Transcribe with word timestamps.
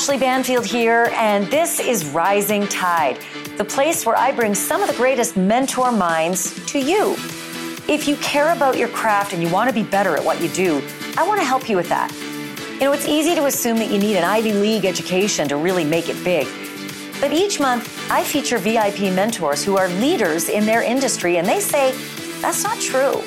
Ashley 0.00 0.16
Banfield 0.16 0.64
here, 0.64 1.10
and 1.12 1.46
this 1.48 1.78
is 1.78 2.06
Rising 2.06 2.66
Tide, 2.68 3.18
the 3.58 3.64
place 3.66 4.06
where 4.06 4.16
I 4.16 4.32
bring 4.32 4.54
some 4.54 4.80
of 4.80 4.88
the 4.88 4.94
greatest 4.94 5.36
mentor 5.36 5.92
minds 5.92 6.54
to 6.68 6.78
you. 6.78 7.12
If 7.86 8.08
you 8.08 8.16
care 8.16 8.50
about 8.54 8.78
your 8.78 8.88
craft 8.88 9.34
and 9.34 9.42
you 9.42 9.50
want 9.50 9.68
to 9.68 9.74
be 9.74 9.82
better 9.82 10.16
at 10.16 10.24
what 10.24 10.40
you 10.40 10.48
do, 10.48 10.82
I 11.18 11.28
want 11.28 11.38
to 11.38 11.44
help 11.44 11.68
you 11.68 11.76
with 11.76 11.90
that. 11.90 12.10
You 12.72 12.86
know, 12.86 12.92
it's 12.92 13.06
easy 13.06 13.34
to 13.34 13.44
assume 13.44 13.76
that 13.76 13.90
you 13.90 13.98
need 13.98 14.16
an 14.16 14.24
Ivy 14.24 14.54
League 14.54 14.86
education 14.86 15.46
to 15.48 15.58
really 15.58 15.84
make 15.84 16.08
it 16.08 16.24
big. 16.24 16.48
But 17.20 17.34
each 17.34 17.60
month, 17.60 18.10
I 18.10 18.24
feature 18.24 18.56
VIP 18.56 19.12
mentors 19.12 19.62
who 19.62 19.76
are 19.76 19.88
leaders 19.88 20.48
in 20.48 20.64
their 20.64 20.82
industry, 20.82 21.36
and 21.36 21.46
they 21.46 21.60
say 21.60 21.92
that's 22.40 22.64
not 22.64 22.80
true. 22.80 23.22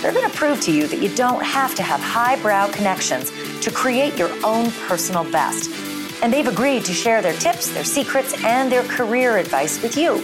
They're 0.00 0.14
going 0.14 0.30
to 0.30 0.34
prove 0.34 0.62
to 0.62 0.72
you 0.72 0.86
that 0.86 1.02
you 1.02 1.14
don't 1.14 1.44
have 1.44 1.74
to 1.74 1.82
have 1.82 2.00
highbrow 2.00 2.72
connections 2.72 3.30
to 3.60 3.70
create 3.70 4.16
your 4.16 4.30
own 4.42 4.70
personal 4.88 5.30
best. 5.30 5.83
And 6.22 6.32
they've 6.32 6.46
agreed 6.46 6.84
to 6.86 6.92
share 6.92 7.22
their 7.22 7.34
tips, 7.34 7.70
their 7.72 7.84
secrets, 7.84 8.34
and 8.44 8.70
their 8.70 8.84
career 8.84 9.36
advice 9.38 9.82
with 9.82 9.96
you. 9.96 10.18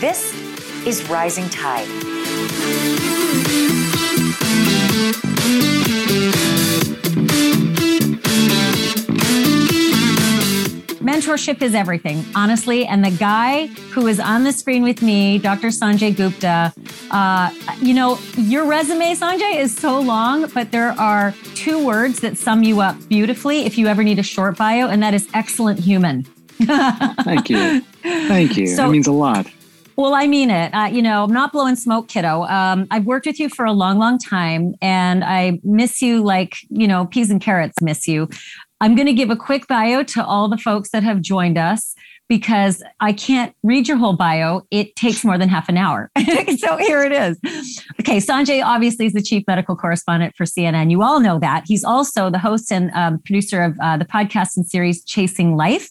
This 0.00 0.34
is 0.86 1.08
Rising 1.08 1.48
Tide. 1.50 2.03
Mentorship 11.24 11.62
is 11.62 11.74
everything, 11.74 12.24
honestly. 12.34 12.86
And 12.86 13.04
the 13.04 13.10
guy 13.10 13.66
who 13.92 14.06
is 14.06 14.20
on 14.20 14.44
the 14.44 14.52
screen 14.52 14.82
with 14.82 15.02
me, 15.02 15.38
Dr. 15.38 15.68
Sanjay 15.68 16.14
Gupta, 16.14 16.72
uh, 17.10 17.50
you 17.80 17.94
know, 17.94 18.18
your 18.36 18.66
resume, 18.66 19.14
Sanjay, 19.14 19.56
is 19.56 19.74
so 19.74 20.00
long, 20.00 20.48
but 20.48 20.70
there 20.70 20.92
are 20.92 21.34
two 21.54 21.84
words 21.84 22.20
that 22.20 22.36
sum 22.36 22.62
you 22.62 22.80
up 22.80 22.96
beautifully 23.08 23.64
if 23.64 23.78
you 23.78 23.86
ever 23.86 24.02
need 24.04 24.18
a 24.18 24.22
short 24.22 24.56
bio, 24.56 24.88
and 24.88 25.02
that 25.02 25.14
is 25.14 25.28
excellent 25.34 25.78
human. 25.78 26.24
Thank 27.24 27.50
you. 27.50 27.80
Thank 28.02 28.56
you. 28.56 28.66
So, 28.66 28.84
that 28.84 28.90
means 28.90 29.06
a 29.06 29.12
lot. 29.12 29.46
Well, 29.96 30.14
I 30.14 30.26
mean 30.26 30.50
it. 30.50 30.70
Uh, 30.74 30.88
you 30.90 31.02
know, 31.02 31.22
I'm 31.22 31.32
not 31.32 31.52
blowing 31.52 31.76
smoke, 31.76 32.08
kiddo. 32.08 32.42
Um, 32.44 32.88
I've 32.90 33.04
worked 33.04 33.26
with 33.26 33.38
you 33.38 33.48
for 33.48 33.64
a 33.64 33.72
long, 33.72 33.98
long 33.98 34.18
time, 34.18 34.74
and 34.82 35.22
I 35.22 35.60
miss 35.62 36.02
you 36.02 36.22
like, 36.22 36.56
you 36.68 36.88
know, 36.88 37.06
peas 37.06 37.30
and 37.30 37.40
carrots 37.40 37.80
miss 37.80 38.08
you. 38.08 38.28
I'm 38.80 38.94
going 38.94 39.06
to 39.06 39.12
give 39.12 39.30
a 39.30 39.36
quick 39.36 39.66
bio 39.66 40.02
to 40.02 40.24
all 40.24 40.48
the 40.48 40.58
folks 40.58 40.90
that 40.90 41.02
have 41.02 41.20
joined 41.20 41.58
us 41.58 41.94
because 42.28 42.82
I 43.00 43.12
can't 43.12 43.54
read 43.62 43.86
your 43.86 43.98
whole 43.98 44.16
bio. 44.16 44.62
It 44.70 44.96
takes 44.96 45.24
more 45.24 45.36
than 45.36 45.48
half 45.48 45.68
an 45.68 45.76
hour. 45.76 46.10
so 46.58 46.76
here 46.78 47.02
it 47.02 47.12
is. 47.12 47.38
Okay, 48.00 48.16
Sanjay 48.16 48.64
obviously 48.64 49.06
is 49.06 49.12
the 49.12 49.22
chief 49.22 49.44
medical 49.46 49.76
correspondent 49.76 50.34
for 50.34 50.44
CNN. 50.44 50.90
You 50.90 51.02
all 51.02 51.20
know 51.20 51.38
that. 51.38 51.64
He's 51.66 51.84
also 51.84 52.30
the 52.30 52.38
host 52.38 52.72
and 52.72 52.90
um, 52.92 53.18
producer 53.20 53.62
of 53.62 53.78
uh, 53.80 53.98
the 53.98 54.06
podcast 54.06 54.56
and 54.56 54.66
series 54.66 55.04
Chasing 55.04 55.56
Life. 55.56 55.90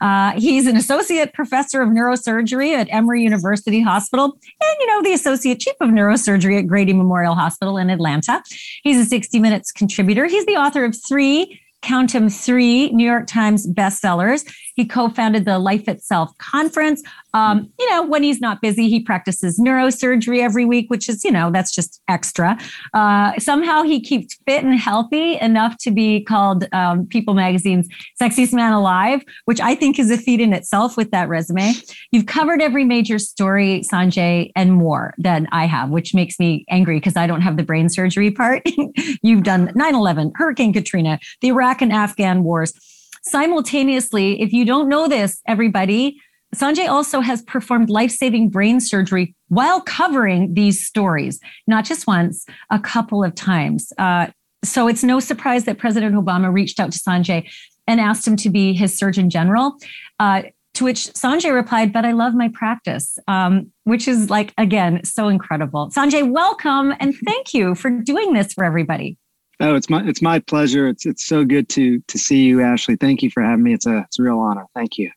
Uh, 0.00 0.32
he's 0.32 0.66
an 0.66 0.76
associate 0.76 1.32
professor 1.34 1.82
of 1.82 1.88
neurosurgery 1.88 2.74
at 2.74 2.86
Emory 2.90 3.22
University 3.22 3.80
Hospital 3.80 4.38
and, 4.60 4.76
you 4.80 4.86
know, 4.86 5.02
the 5.02 5.12
associate 5.12 5.58
chief 5.58 5.74
of 5.80 5.90
neurosurgery 5.90 6.58
at 6.58 6.66
Grady 6.68 6.92
Memorial 6.92 7.34
Hospital 7.34 7.76
in 7.76 7.90
Atlanta. 7.90 8.42
He's 8.82 8.98
a 8.98 9.04
60 9.04 9.40
Minutes 9.40 9.72
contributor. 9.72 10.26
He's 10.26 10.46
the 10.46 10.56
author 10.56 10.84
of 10.84 10.96
three 11.08 11.60
count 11.82 12.14
him 12.14 12.28
three 12.28 12.90
New 12.90 13.04
York 13.04 13.26
Times 13.26 13.66
bestsellers. 13.66 14.44
He 14.74 14.86
co-founded 14.86 15.44
the 15.44 15.58
Life 15.58 15.88
Itself 15.88 16.36
conference. 16.38 17.02
Um, 17.34 17.70
you 17.78 17.90
know, 17.90 18.06
when 18.06 18.22
he's 18.22 18.40
not 18.40 18.60
busy, 18.60 18.88
he 18.88 19.00
practices 19.00 19.58
neurosurgery 19.58 20.40
every 20.42 20.64
week, 20.64 20.90
which 20.90 21.08
is, 21.08 21.24
you 21.24 21.30
know, 21.30 21.50
that's 21.50 21.74
just 21.74 22.00
extra. 22.08 22.58
Uh, 22.94 23.38
somehow 23.38 23.82
he 23.82 24.00
keeps 24.00 24.38
fit 24.46 24.64
and 24.64 24.78
healthy 24.78 25.38
enough 25.38 25.76
to 25.78 25.90
be 25.90 26.22
called 26.24 26.66
um, 26.72 27.06
People 27.06 27.34
Magazine's 27.34 27.88
Sexiest 28.20 28.52
Man 28.52 28.72
Alive, 28.72 29.22
which 29.46 29.60
I 29.60 29.74
think 29.74 29.98
is 29.98 30.10
a 30.10 30.16
feat 30.16 30.40
in 30.40 30.52
itself 30.52 30.96
with 30.96 31.10
that 31.10 31.28
resume. 31.28 31.72
You've 32.10 32.26
covered 32.26 32.62
every 32.62 32.84
major 32.84 33.18
story, 33.18 33.82
Sanjay, 33.90 34.50
and 34.54 34.72
more 34.72 35.14
than 35.18 35.48
I 35.52 35.66
have, 35.66 35.90
which 35.90 36.14
makes 36.14 36.38
me 36.38 36.64
angry 36.70 36.98
because 36.98 37.16
I 37.16 37.26
don't 37.26 37.40
have 37.40 37.56
the 37.56 37.62
brain 37.62 37.88
surgery 37.88 38.30
part. 38.30 38.62
You've 39.22 39.42
done 39.42 39.72
9 39.74 39.94
11, 39.94 40.32
Hurricane 40.34 40.72
Katrina, 40.72 41.18
the 41.40 41.48
Iraq 41.48 41.71
and 41.80 41.92
Afghan 41.92 42.42
wars 42.42 42.74
Simultaneously, 43.22 44.40
if 44.42 44.52
you 44.52 44.64
don't 44.64 44.88
know 44.88 45.06
this, 45.06 45.40
everybody, 45.46 46.20
Sanjay 46.54 46.88
also 46.88 47.20
has 47.20 47.40
performed 47.42 47.88
life 47.88 48.10
saving 48.10 48.50
brain 48.50 48.80
surgery 48.80 49.34
while 49.48 49.80
covering 49.80 50.54
these 50.54 50.84
stories, 50.84 51.40
not 51.66 51.84
just 51.84 52.06
once, 52.06 52.44
a 52.70 52.78
couple 52.78 53.24
of 53.24 53.34
times. 53.34 53.92
Uh, 53.96 54.26
so 54.64 54.88
it's 54.88 55.02
no 55.02 55.18
surprise 55.20 55.64
that 55.64 55.78
President 55.78 56.14
Obama 56.14 56.52
reached 56.52 56.78
out 56.78 56.92
to 56.92 56.98
Sanjay 56.98 57.48
and 57.86 58.00
asked 58.00 58.26
him 58.26 58.36
to 58.36 58.50
be 58.50 58.74
his 58.74 58.96
Surgeon 58.96 59.30
General. 59.30 59.76
Uh, 60.18 60.42
to 60.74 60.84
which 60.84 61.08
Sanjay 61.12 61.52
replied, 61.52 61.92
But 61.92 62.06
I 62.06 62.12
love 62.12 62.34
my 62.34 62.48
practice, 62.48 63.18
um, 63.28 63.70
which 63.84 64.08
is 64.08 64.30
like, 64.30 64.54
again, 64.56 65.04
so 65.04 65.28
incredible. 65.28 65.90
Sanjay, 65.90 66.28
welcome 66.28 66.94
and 66.98 67.14
thank 67.26 67.52
you 67.52 67.74
for 67.74 67.90
doing 67.90 68.32
this 68.32 68.54
for 68.54 68.64
everybody. 68.64 69.18
Oh, 69.62 69.76
it's 69.76 69.88
my 69.88 70.02
it's 70.04 70.20
my 70.20 70.40
pleasure. 70.40 70.88
It's 70.88 71.06
it's 71.06 71.24
so 71.24 71.44
good 71.44 71.68
to 71.70 72.00
to 72.00 72.18
see 72.18 72.42
you, 72.42 72.60
Ashley. 72.60 72.96
Thank 72.96 73.22
you 73.22 73.30
for 73.30 73.44
having 73.44 73.62
me. 73.62 73.72
It's 73.72 73.86
a 73.86 73.98
it's 73.98 74.18
a 74.18 74.22
real 74.22 74.40
honor. 74.40 74.66
Thank 74.74 74.98
you. 74.98 75.10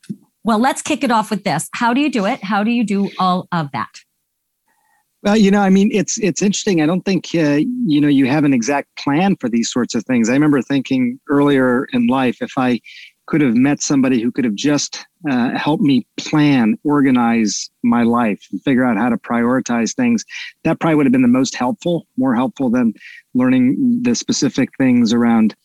Well, 0.44 0.60
let's 0.60 0.84
kick 0.84 1.04
it 1.04 1.10
off 1.10 1.32
with 1.32 1.44
this. 1.44 1.68
How 1.74 1.96
do 1.96 2.00
you 2.00 2.12
do 2.12 2.28
it? 2.28 2.44
How 2.44 2.64
do 2.64 2.70
you 2.70 2.84
do 2.84 3.10
all 3.18 3.48
of 3.52 3.72
that? 3.74 3.90
Well, 5.24 5.36
you 5.36 5.50
know, 5.50 5.62
I 5.62 5.72
mean, 5.72 5.90
it's 5.92 6.20
it's 6.20 6.44
interesting. 6.44 6.84
I 6.84 6.86
don't 6.86 7.02
think 7.02 7.30
uh, 7.34 7.62
you 7.88 8.00
know 8.00 8.08
you 8.08 8.28
have 8.28 8.44
an 8.44 8.54
exact 8.54 8.96
plan 9.00 9.36
for 9.38 9.50
these 9.50 9.72
sorts 9.72 9.96
of 9.96 10.06
things. 10.06 10.30
I 10.30 10.34
remember 10.34 10.62
thinking 10.62 11.20
earlier 11.28 11.86
in 11.86 12.06
life, 12.06 12.38
if 12.40 12.52
I 12.56 12.80
could 13.26 13.42
have 13.42 13.56
met 13.56 13.82
somebody 13.82 14.22
who 14.22 14.32
could 14.32 14.46
have 14.46 14.54
just 14.54 15.08
uh, 15.30 15.58
helped 15.58 15.84
me 15.84 16.06
plan, 16.18 16.78
organize 16.84 17.70
my 17.84 18.04
life, 18.04 18.48
and 18.52 18.62
figure 18.64 18.86
out 18.86 18.98
how 18.98 19.10
to 19.10 19.18
prioritize 19.18 19.96
things, 19.96 20.24
that 20.64 20.80
probably 20.80 20.96
would 20.96 21.06
have 21.06 21.14
been 21.14 21.22
the 21.22 21.28
most 21.28 21.56
helpful, 21.56 22.08
more 22.18 22.36
helpful 22.36 22.70
than 22.70 22.94
learning 23.34 24.02
the 24.04 24.16
specific 24.16 24.70
things 24.78 25.14
around 25.14 25.56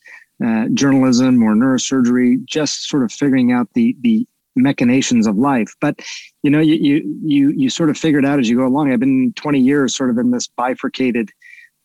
uh, 0.43 0.67
journalism 0.73 1.43
or 1.43 1.53
neurosurgery, 1.53 2.43
just 2.45 2.87
sort 2.87 3.03
of 3.03 3.11
figuring 3.11 3.51
out 3.51 3.67
the 3.73 3.95
the 4.01 4.27
machinations 4.55 5.27
of 5.27 5.37
life. 5.37 5.75
But 5.79 5.99
you 6.43 6.49
know, 6.49 6.59
you 6.59 6.75
you 6.75 7.19
you 7.23 7.49
you 7.51 7.69
sort 7.69 7.89
of 7.89 7.97
figure 7.97 8.19
it 8.19 8.25
out 8.25 8.39
as 8.39 8.49
you 8.49 8.57
go 8.57 8.65
along. 8.65 8.91
I've 8.91 8.99
been 8.99 9.33
20 9.33 9.59
years 9.59 9.95
sort 9.95 10.09
of 10.09 10.17
in 10.17 10.31
this 10.31 10.47
bifurcated 10.47 11.29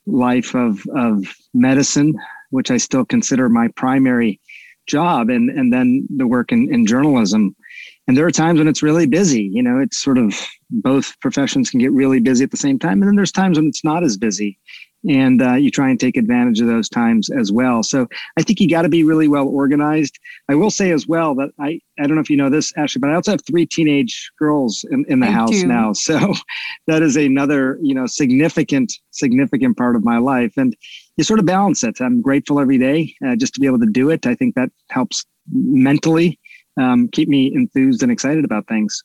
life 0.06 0.54
of 0.54 0.86
of 0.94 1.34
medicine, 1.52 2.14
which 2.50 2.70
I 2.70 2.78
still 2.78 3.04
consider 3.04 3.48
my 3.48 3.68
primary 3.68 4.40
job, 4.86 5.28
and 5.28 5.50
and 5.50 5.72
then 5.72 6.06
the 6.16 6.26
work 6.26 6.52
in, 6.52 6.72
in 6.72 6.86
journalism. 6.86 7.54
And 8.08 8.16
there 8.16 8.26
are 8.26 8.30
times 8.30 8.58
when 8.58 8.68
it's 8.68 8.82
really 8.82 9.06
busy. 9.06 9.42
You 9.42 9.62
know, 9.62 9.80
it's 9.80 9.98
sort 9.98 10.18
of 10.18 10.34
both 10.70 11.18
professions 11.20 11.70
can 11.70 11.80
get 11.80 11.92
really 11.92 12.20
busy 12.20 12.44
at 12.44 12.50
the 12.50 12.56
same 12.56 12.78
time, 12.78 13.00
and 13.00 13.08
then 13.08 13.16
there's 13.16 13.32
times 13.32 13.58
when 13.58 13.66
it's 13.66 13.84
not 13.84 14.04
as 14.04 14.16
busy 14.16 14.58
and 15.08 15.40
uh, 15.40 15.54
you 15.54 15.70
try 15.70 15.88
and 15.88 16.00
take 16.00 16.16
advantage 16.16 16.60
of 16.60 16.66
those 16.66 16.88
times 16.88 17.30
as 17.30 17.52
well. 17.52 17.82
So 17.82 18.08
I 18.36 18.42
think 18.42 18.60
you 18.60 18.68
got 18.68 18.82
to 18.82 18.88
be 18.88 19.04
really 19.04 19.28
well 19.28 19.46
organized. 19.46 20.18
I 20.48 20.54
will 20.54 20.70
say 20.70 20.90
as 20.90 21.06
well 21.06 21.34
that 21.36 21.50
I 21.60 21.80
I 21.98 22.06
don't 22.06 22.16
know 22.16 22.20
if 22.20 22.30
you 22.30 22.36
know 22.36 22.50
this, 22.50 22.72
Ashley, 22.76 22.98
but 23.00 23.10
I 23.10 23.14
also 23.14 23.30
have 23.32 23.44
three 23.46 23.66
teenage 23.66 24.30
girls 24.38 24.84
in, 24.90 25.04
in 25.08 25.20
the 25.20 25.28
I 25.28 25.30
house 25.30 25.50
do. 25.50 25.66
now. 25.66 25.92
So 25.92 26.34
that 26.86 27.02
is 27.02 27.16
another 27.16 27.78
you 27.82 27.94
know 27.94 28.06
significant 28.06 28.92
significant 29.12 29.76
part 29.76 29.96
of 29.96 30.04
my 30.04 30.18
life, 30.18 30.54
and 30.56 30.76
you 31.16 31.24
sort 31.24 31.38
of 31.38 31.46
balance 31.46 31.84
it. 31.84 32.00
I'm 32.00 32.20
grateful 32.20 32.58
every 32.58 32.78
day 32.78 33.14
uh, 33.26 33.36
just 33.36 33.54
to 33.54 33.60
be 33.60 33.66
able 33.66 33.80
to 33.80 33.86
do 33.86 34.10
it. 34.10 34.26
I 34.26 34.34
think 34.34 34.54
that 34.56 34.70
helps 34.90 35.24
mentally 35.52 36.40
um, 36.76 37.08
keep 37.08 37.28
me 37.28 37.52
enthused 37.54 38.02
and 38.02 38.12
excited 38.12 38.44
about 38.44 38.66
things 38.66 39.02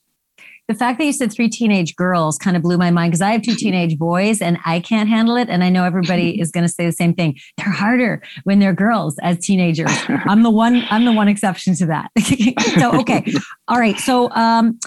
the 0.71 0.77
fact 0.77 0.99
that 0.99 1.05
you 1.05 1.11
said 1.11 1.31
three 1.33 1.49
teenage 1.49 1.95
girls 1.95 2.37
kind 2.37 2.55
of 2.55 2.63
blew 2.63 2.77
my 2.77 2.91
mind 2.91 3.11
because 3.11 3.21
I 3.21 3.31
have 3.31 3.41
two 3.41 3.55
teenage 3.55 3.97
boys 3.97 4.41
and 4.41 4.57
I 4.65 4.79
can't 4.79 5.09
handle 5.09 5.35
it. 5.35 5.49
And 5.49 5.63
I 5.63 5.69
know 5.69 5.83
everybody 5.83 6.39
is 6.41 6.49
going 6.51 6.65
to 6.65 6.71
say 6.71 6.85
the 6.85 6.93
same 6.93 7.13
thing. 7.13 7.37
They're 7.57 7.71
harder 7.71 8.23
when 8.45 8.59
they're 8.59 8.73
girls 8.73 9.17
as 9.21 9.37
teenagers. 9.39 9.91
I'm 10.07 10.43
the 10.43 10.49
one, 10.49 10.83
I'm 10.89 11.03
the 11.03 11.11
one 11.11 11.27
exception 11.27 11.75
to 11.75 11.85
that. 11.87 12.11
so, 12.79 12.99
okay. 13.01 13.33
All 13.67 13.79
right. 13.79 13.97
So, 13.97 14.31
um, 14.31 14.79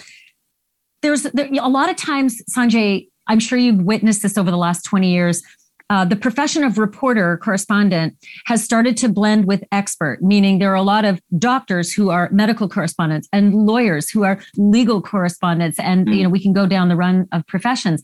there's 1.02 1.24
there, 1.24 1.50
a 1.60 1.68
lot 1.68 1.90
of 1.90 1.96
times, 1.96 2.42
Sanjay, 2.56 3.08
I'm 3.26 3.38
sure 3.38 3.58
you've 3.58 3.82
witnessed 3.82 4.22
this 4.22 4.38
over 4.38 4.50
the 4.50 4.56
last 4.56 4.84
20 4.84 5.12
years 5.12 5.42
uh, 5.90 6.04
the 6.04 6.16
profession 6.16 6.64
of 6.64 6.78
reporter 6.78 7.36
correspondent 7.38 8.16
has 8.46 8.64
started 8.64 8.96
to 8.96 9.08
blend 9.08 9.44
with 9.44 9.62
expert, 9.70 10.18
meaning 10.22 10.58
there 10.58 10.72
are 10.72 10.76
a 10.76 10.82
lot 10.82 11.04
of 11.04 11.20
doctors 11.38 11.92
who 11.92 12.10
are 12.10 12.30
medical 12.32 12.68
correspondents 12.68 13.28
and 13.32 13.54
lawyers 13.54 14.08
who 14.08 14.24
are 14.24 14.40
legal 14.56 15.02
correspondents, 15.02 15.78
and 15.78 16.06
mm. 16.06 16.16
you 16.16 16.22
know 16.22 16.30
we 16.30 16.40
can 16.40 16.52
go 16.52 16.66
down 16.66 16.88
the 16.88 16.96
run 16.96 17.28
of 17.32 17.46
professions. 17.46 18.00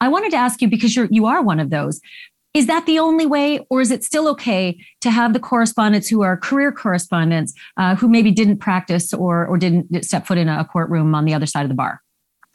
I 0.00 0.08
wanted 0.08 0.30
to 0.30 0.36
ask 0.36 0.62
you 0.62 0.68
because 0.68 0.96
you're 0.96 1.08
you 1.10 1.26
are 1.26 1.42
one 1.42 1.60
of 1.60 1.70
those. 1.70 2.00
Is 2.54 2.66
that 2.66 2.86
the 2.86 2.98
only 2.98 3.26
way, 3.26 3.64
or 3.68 3.82
is 3.82 3.90
it 3.90 4.02
still 4.02 4.26
okay 4.28 4.82
to 5.02 5.10
have 5.10 5.34
the 5.34 5.38
correspondents 5.38 6.08
who 6.08 6.22
are 6.22 6.36
career 6.36 6.72
correspondents 6.72 7.52
uh, 7.76 7.94
who 7.94 8.08
maybe 8.08 8.30
didn't 8.30 8.58
practice 8.58 9.12
or 9.12 9.46
or 9.46 9.58
didn't 9.58 10.02
step 10.02 10.26
foot 10.26 10.38
in 10.38 10.48
a 10.48 10.64
courtroom 10.64 11.14
on 11.14 11.26
the 11.26 11.34
other 11.34 11.46
side 11.46 11.62
of 11.62 11.68
the 11.68 11.74
bar? 11.74 12.00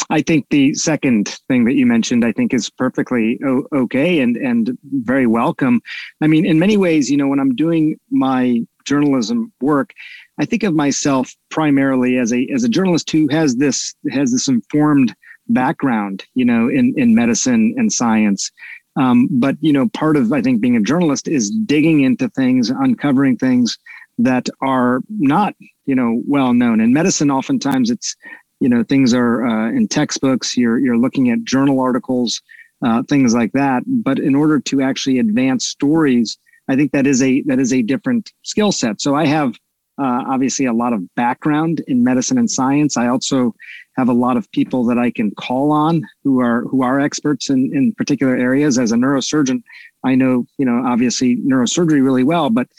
I 0.09 0.21
think 0.21 0.47
the 0.49 0.73
second 0.75 1.29
thing 1.47 1.65
that 1.65 1.75
you 1.75 1.85
mentioned, 1.85 2.25
I 2.25 2.31
think, 2.31 2.53
is 2.53 2.69
perfectly 2.69 3.39
o- 3.45 3.67
okay 3.73 4.19
and 4.19 4.37
and 4.37 4.77
very 4.83 5.27
welcome. 5.27 5.81
I 6.21 6.27
mean, 6.27 6.45
in 6.45 6.59
many 6.59 6.77
ways, 6.77 7.09
you 7.09 7.17
know, 7.17 7.27
when 7.27 7.39
I'm 7.39 7.55
doing 7.55 7.99
my 8.11 8.61
journalism 8.85 9.51
work, 9.61 9.91
I 10.39 10.45
think 10.45 10.63
of 10.63 10.73
myself 10.75 11.33
primarily 11.49 12.17
as 12.17 12.33
a 12.33 12.47
as 12.53 12.63
a 12.63 12.69
journalist 12.69 13.09
who 13.11 13.27
has 13.29 13.55
this 13.57 13.95
has 14.11 14.31
this 14.31 14.47
informed 14.47 15.15
background, 15.49 16.25
you 16.35 16.45
know, 16.45 16.69
in 16.69 16.93
in 16.97 17.15
medicine 17.15 17.73
and 17.77 17.91
science. 17.91 18.51
Um, 18.95 19.27
but 19.31 19.57
you 19.61 19.73
know, 19.73 19.89
part 19.89 20.17
of 20.17 20.31
I 20.33 20.41
think 20.41 20.61
being 20.61 20.75
a 20.77 20.81
journalist 20.81 21.27
is 21.27 21.51
digging 21.65 22.01
into 22.01 22.29
things, 22.29 22.69
uncovering 22.69 23.37
things 23.37 23.77
that 24.19 24.47
are 24.61 25.01
not 25.09 25.55
you 25.85 25.95
know 25.95 26.21
well 26.27 26.53
known. 26.53 26.79
In 26.81 26.93
medicine, 26.93 27.31
oftentimes 27.31 27.89
it's 27.89 28.15
you 28.63 28.69
know 28.69 28.81
things 28.81 29.13
are 29.13 29.45
uh, 29.45 29.69
in 29.71 29.89
textbooks. 29.89 30.55
You're 30.55 30.79
you're 30.79 30.97
looking 30.97 31.29
at 31.29 31.43
journal 31.43 31.81
articles, 31.81 32.41
uh, 32.81 33.03
things 33.09 33.35
like 33.35 33.51
that. 33.51 33.83
But 33.85 34.19
in 34.19 34.35
order 34.35 34.61
to 34.61 34.81
actually 34.81 35.19
advance 35.19 35.67
stories, 35.67 36.37
I 36.69 36.77
think 36.77 36.93
that 36.93 37.05
is 37.05 37.21
a 37.21 37.41
that 37.41 37.59
is 37.59 37.73
a 37.73 37.81
different 37.81 38.31
skill 38.43 38.71
set. 38.71 39.01
So 39.01 39.15
I 39.15 39.25
have 39.25 39.49
uh, 39.97 40.23
obviously 40.27 40.65
a 40.65 40.71
lot 40.71 40.93
of 40.93 41.13
background 41.15 41.83
in 41.89 42.05
medicine 42.05 42.37
and 42.37 42.49
science. 42.49 42.95
I 42.95 43.07
also 43.07 43.53
have 43.97 44.07
a 44.07 44.13
lot 44.13 44.37
of 44.37 44.49
people 44.51 44.85
that 44.85 44.97
I 44.97 45.11
can 45.11 45.31
call 45.35 45.73
on 45.73 46.01
who 46.23 46.39
are 46.39 46.61
who 46.61 46.83
are 46.83 47.01
experts 47.01 47.49
in 47.49 47.69
in 47.75 47.93
particular 47.95 48.37
areas. 48.37 48.79
As 48.79 48.93
a 48.93 48.95
neurosurgeon, 48.95 49.61
I 50.05 50.15
know 50.15 50.45
you 50.57 50.65
know 50.65 50.81
obviously 50.85 51.35
neurosurgery 51.35 52.01
really 52.01 52.23
well, 52.23 52.49
but 52.49 52.69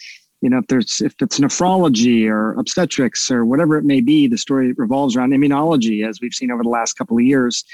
you 0.45 0.51
know 0.51 0.59
if 0.59 0.67
there's 0.67 1.01
if 1.01 1.15
it's 1.23 1.41
nephrology 1.41 2.29
or 2.29 2.53
obstetrics 2.53 3.31
or 3.31 3.47
whatever 3.47 3.79
it 3.79 3.85
may 3.85 4.03
be, 4.03 4.29
the 4.29 4.37
story 4.37 4.75
revolves 4.75 5.17
around 5.17 5.31
immunology, 5.31 6.07
as 6.07 6.21
we've 6.21 6.35
seen 6.35 6.51
over 6.51 6.63
the 6.63 6.69
last 6.69 6.99
couple 6.99 7.17
of 7.17 7.25
years. 7.25 7.65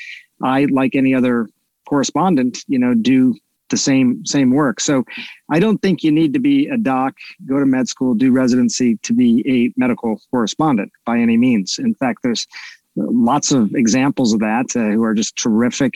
I, 0.40 0.66
like 0.66 0.94
any 0.94 1.12
other 1.12 1.48
correspondent, 1.88 2.58
you 2.68 2.78
know, 2.78 2.94
do 2.94 3.34
the 3.70 3.76
same 3.76 4.24
same 4.24 4.52
work. 4.52 4.78
So 4.78 5.04
I 5.50 5.58
don't 5.58 5.82
think 5.82 6.04
you 6.04 6.12
need 6.12 6.32
to 6.32 6.38
be 6.38 6.68
a 6.68 6.76
doc, 6.76 7.16
go 7.44 7.58
to 7.58 7.66
med 7.66 7.88
school, 7.88 8.14
do 8.14 8.30
residency 8.30 8.98
to 8.98 9.12
be 9.12 9.42
a 9.48 9.72
medical 9.76 10.20
correspondent 10.30 10.92
by 11.04 11.18
any 11.18 11.36
means. 11.36 11.76
In 11.76 11.96
fact, 11.96 12.20
there's 12.22 12.46
lots 12.94 13.50
of 13.50 13.74
examples 13.74 14.32
of 14.32 14.38
that 14.40 14.76
uh, 14.76 14.90
who 14.90 15.02
are 15.02 15.14
just 15.14 15.34
terrific 15.34 15.94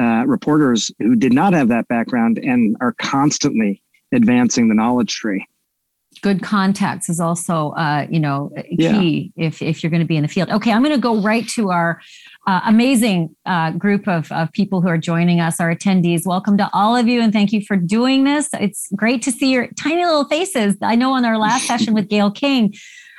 uh, 0.00 0.24
reporters 0.26 0.90
who 0.98 1.14
did 1.14 1.34
not 1.34 1.52
have 1.52 1.68
that 1.68 1.88
background 1.88 2.38
and 2.38 2.74
are 2.80 2.94
constantly 2.94 3.82
advancing 4.12 4.68
the 4.68 4.74
knowledge 4.74 5.14
tree 5.14 5.46
good 6.26 6.42
contacts 6.42 7.08
is 7.08 7.20
also 7.20 7.70
uh, 7.70 8.04
you 8.10 8.18
know 8.18 8.50
key 8.78 9.32
yeah. 9.36 9.46
if 9.46 9.62
if 9.62 9.80
you're 9.80 9.90
going 9.90 10.02
to 10.02 10.06
be 10.06 10.16
in 10.16 10.22
the 10.22 10.28
field 10.28 10.50
okay 10.50 10.72
i'm 10.72 10.82
going 10.82 10.92
to 10.92 11.00
go 11.00 11.20
right 11.20 11.46
to 11.46 11.70
our 11.70 12.00
uh, 12.48 12.60
amazing 12.64 13.34
uh, 13.44 13.70
group 13.72 14.06
of, 14.08 14.30
of 14.30 14.52
people 14.52 14.80
who 14.80 14.86
are 14.86 14.98
joining 14.98 15.40
us, 15.40 15.58
our 15.58 15.74
attendees. 15.74 16.24
Welcome 16.24 16.56
to 16.58 16.70
all 16.72 16.94
of 16.94 17.08
you, 17.08 17.20
and 17.20 17.32
thank 17.32 17.52
you 17.52 17.60
for 17.60 17.76
doing 17.76 18.22
this. 18.22 18.48
It's 18.52 18.86
great 18.94 19.20
to 19.22 19.32
see 19.32 19.50
your 19.50 19.66
tiny 19.76 20.04
little 20.04 20.26
faces. 20.26 20.76
I 20.80 20.94
know 20.94 21.12
on 21.12 21.24
our 21.24 21.38
last 21.38 21.66
session 21.66 21.92
with 21.92 22.08
Gayle 22.08 22.30
King, 22.30 22.72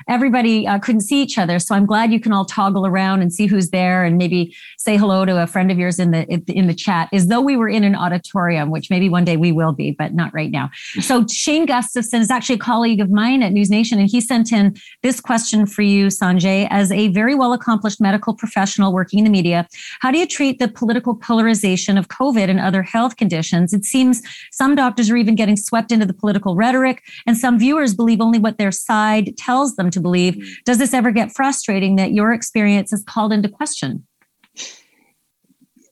everybody 0.08 0.68
uh, 0.68 0.80
couldn't 0.80 1.02
see 1.02 1.22
each 1.22 1.38
other. 1.38 1.60
So 1.60 1.76
I'm 1.76 1.86
glad 1.86 2.12
you 2.12 2.20
can 2.20 2.32
all 2.32 2.46
toggle 2.46 2.86
around 2.86 3.22
and 3.22 3.32
see 3.34 3.46
who's 3.46 3.70
there 3.70 4.04
and 4.04 4.18
maybe 4.18 4.56
say 4.78 4.98
hello 4.98 5.26
to 5.26 5.42
a 5.42 5.48
friend 5.48 5.72
of 5.72 5.78
yours 5.78 6.00
in 6.00 6.12
the 6.12 6.26
in 6.28 6.68
the 6.68 6.74
chat, 6.74 7.10
as 7.12 7.28
though 7.28 7.42
we 7.42 7.58
were 7.58 7.70
in 7.70 7.84
an 7.84 7.96
auditorium, 7.96 8.72
which 8.72 8.90
maybe 8.90 9.10
one 9.10 9.26
day 9.26 9.38
we 9.38 9.52
will 9.52 9.74
be, 9.74 9.92
but 9.92 10.14
not 10.14 10.34
right 10.34 10.52
now. 10.52 10.70
So 11.02 11.26
Shane 11.28 11.66
Gustafson 11.66 12.22
is 12.22 12.32
actually 12.32 12.56
a 12.56 12.60
colleague 12.60 13.02
of 13.02 13.10
mine 13.10 13.44
at 13.44 13.52
News 13.52 13.70
Nation, 13.70 14.00
and 14.00 14.10
he 14.10 14.22
sent 14.22 14.52
in 14.52 14.76
this 15.04 15.20
question 15.20 15.66
for 15.66 15.82
you, 15.82 16.08
Sanjay, 16.08 16.68
as 16.70 16.92
a 16.92 17.10
very 17.10 17.36
well 17.36 17.54
accomplished 17.54 18.00
medical 18.00 18.34
professional 18.34 18.94
working 18.94 19.20
in 19.20 19.26
the 19.26 19.32
media. 19.32 19.68
How 20.00 20.12
do 20.12 20.18
you 20.18 20.28
treat 20.28 20.60
the 20.60 20.68
political 20.68 21.16
polarization 21.16 21.98
of 21.98 22.08
COVID 22.08 22.50
and 22.50 22.60
other 22.60 22.84
health 22.84 23.18
conditions? 23.18 23.74
It 23.74 23.84
seems 23.84 24.22
some 24.52 24.76
doctors 24.76 25.10
are 25.10 25.18
even 25.18 25.36
getting 25.36 25.58
swept 25.58 25.92
into 25.92 26.06
the 26.06 26.14
political 26.14 26.56
rhetoric, 26.56 27.04
and 27.26 27.38
some 27.38 27.60
viewers 27.60 27.94
believe 27.94 28.22
only 28.22 28.40
what 28.40 28.58
their 28.58 28.72
side 28.72 29.36
tells 29.38 29.76
them 29.76 29.90
to 29.92 29.97
believe. 30.00 30.36
Mm. 30.36 30.48
Does 30.66 30.78
this 30.78 30.94
ever 30.94 31.12
get 31.12 31.32
frustrating 31.32 31.96
that 31.96 32.14
your 32.14 32.32
experience 32.34 32.94
is 32.94 33.04
called 33.04 33.34
into 33.34 33.50
question? 33.50 34.06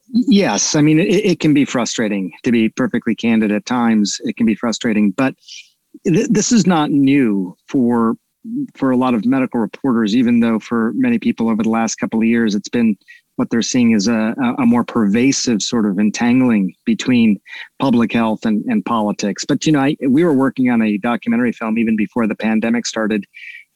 Yes, 0.09 0.75
I 0.75 0.81
mean 0.81 0.99
it, 0.99 1.09
it, 1.09 1.39
can 1.41 1.53
be 1.53 1.65
frustrating 1.65 2.31
to 2.43 2.51
be 2.51 2.69
perfectly 2.69 3.15
candid 3.15 3.51
at 3.51 3.65
times. 3.65 4.21
It 4.23 4.37
can 4.37 4.45
be 4.45 4.55
frustrating, 4.55 5.11
but 5.11 5.35
th- 6.07 6.29
this 6.29 6.53
is 6.53 6.65
not 6.65 6.89
new 6.89 7.55
for 7.67 8.15
for 8.75 8.91
a 8.91 8.97
lot 8.97 9.13
of 9.13 9.25
medical 9.25 9.59
reporters. 9.59 10.15
Even 10.15 10.39
though 10.39 10.59
for 10.59 10.93
many 10.95 11.19
people 11.19 11.49
over 11.49 11.63
the 11.63 11.69
last 11.69 11.95
couple 11.95 12.19
of 12.19 12.25
years, 12.25 12.55
it's 12.55 12.69
been 12.69 12.95
what 13.35 13.49
they're 13.49 13.61
seeing 13.61 13.91
is 13.91 14.07
a, 14.07 14.33
a 14.57 14.65
more 14.65 14.83
pervasive 14.83 15.61
sort 15.61 15.85
of 15.85 15.99
entangling 15.99 16.73
between 16.85 17.39
public 17.79 18.13
health 18.13 18.45
and, 18.45 18.63
and 18.65 18.85
politics. 18.85 19.43
But 19.45 19.65
you 19.65 19.73
know, 19.73 19.81
I, 19.81 19.97
we 20.07 20.23
were 20.23 20.33
working 20.33 20.69
on 20.69 20.81
a 20.81 20.97
documentary 20.97 21.51
film 21.51 21.77
even 21.77 21.97
before 21.97 22.27
the 22.27 22.35
pandemic 22.35 22.85
started, 22.85 23.25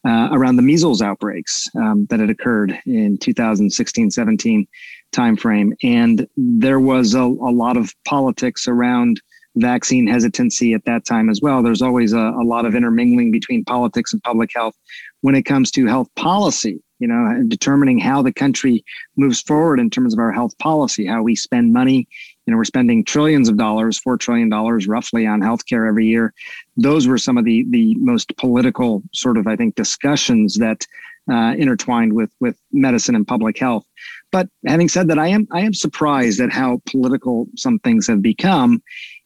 uh, 0.08 0.30
around 0.32 0.56
the 0.56 0.62
measles 0.62 1.02
outbreaks 1.02 1.68
um, 1.76 2.06
that 2.10 2.20
had 2.20 2.30
occurred 2.30 2.78
in 2.86 3.18
2016 3.18 4.12
17 4.12 4.68
timeframe. 5.12 5.74
And 5.84 6.28
there 6.38 6.80
was 6.80 7.14
a, 7.14 7.22
a, 7.22 7.52
lot 7.52 7.78
of 7.78 7.94
politics 8.06 8.68
around 8.68 9.22
vaccine 9.56 10.08
hesitancy 10.08 10.74
at 10.74 10.86
that 10.86 11.06
time 11.06 11.30
as 11.30 11.42
well. 11.42 11.64
There's 11.64 11.82
always 11.82 12.14
a, 12.14 12.18
a 12.18 12.44
lot 12.44 12.66
of 12.66 12.76
intermingling 12.76 13.32
between 13.32 13.66
politics 13.66 14.14
and 14.14 14.22
public 14.24 14.52
health 14.56 14.76
when 15.22 15.36
it 15.36 15.44
comes 15.44 15.72
to 15.72 15.86
health 15.86 16.08
policy 16.16 16.82
you 17.00 17.08
know, 17.08 17.44
determining 17.48 17.98
how 17.98 18.22
the 18.22 18.34
country 18.34 18.84
moves 19.18 19.42
forward 19.42 19.80
in 19.80 19.90
terms 19.90 20.14
of 20.14 20.20
our 20.20 20.32
health 20.32 20.58
policy, 20.60 21.06
how 21.06 21.24
we 21.24 21.36
spend 21.36 21.74
money. 21.74 22.08
You 22.50 22.54
know, 22.54 22.58
we're 22.58 22.66
spending 22.66 23.06
trillions 23.06 23.48
of 23.48 23.58
dollars, 23.58 24.00
four 24.00 24.18
trillion 24.18 24.50
dollars 24.50 24.88
roughly 24.88 25.28
on 25.28 25.40
healthcare 25.40 25.88
every 25.88 26.08
year. 26.08 26.34
Those 26.78 27.06
were 27.06 27.20
some 27.20 27.38
of 27.38 27.46
the 27.46 27.64
the 27.70 27.94
most 28.00 28.36
political 28.38 29.04
sort 29.14 29.38
of, 29.38 29.46
I 29.46 29.56
think, 29.56 29.76
discussions 29.76 30.56
that 30.56 30.88
uh, 31.32 31.54
intertwined 31.60 32.14
with 32.14 32.32
with 32.40 32.60
medicine 32.72 33.14
and 33.14 33.28
public 33.28 33.60
health. 33.60 33.86
But 34.32 34.50
having 34.66 34.90
said 34.90 35.10
that, 35.10 35.20
I 35.20 35.28
am 35.28 35.48
I 35.52 35.60
am 35.60 35.76
surprised 35.76 36.40
at 36.40 36.52
how 36.52 36.82
political 36.88 37.46
some 37.56 37.78
things 37.78 38.08
have 38.08 38.24
become, 38.24 38.82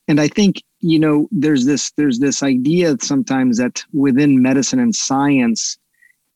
and 0.10 0.20
I 0.20 0.28
think 0.28 0.62
you 0.82 1.00
know 1.00 1.30
there's 1.32 1.64
this 1.64 1.94
there's 1.96 2.20
this 2.20 2.44
idea 2.44 2.98
sometimes 3.00 3.58
that 3.58 3.86
within 3.94 4.42
medicine 4.42 4.82
and 4.82 4.94
science 4.94 5.78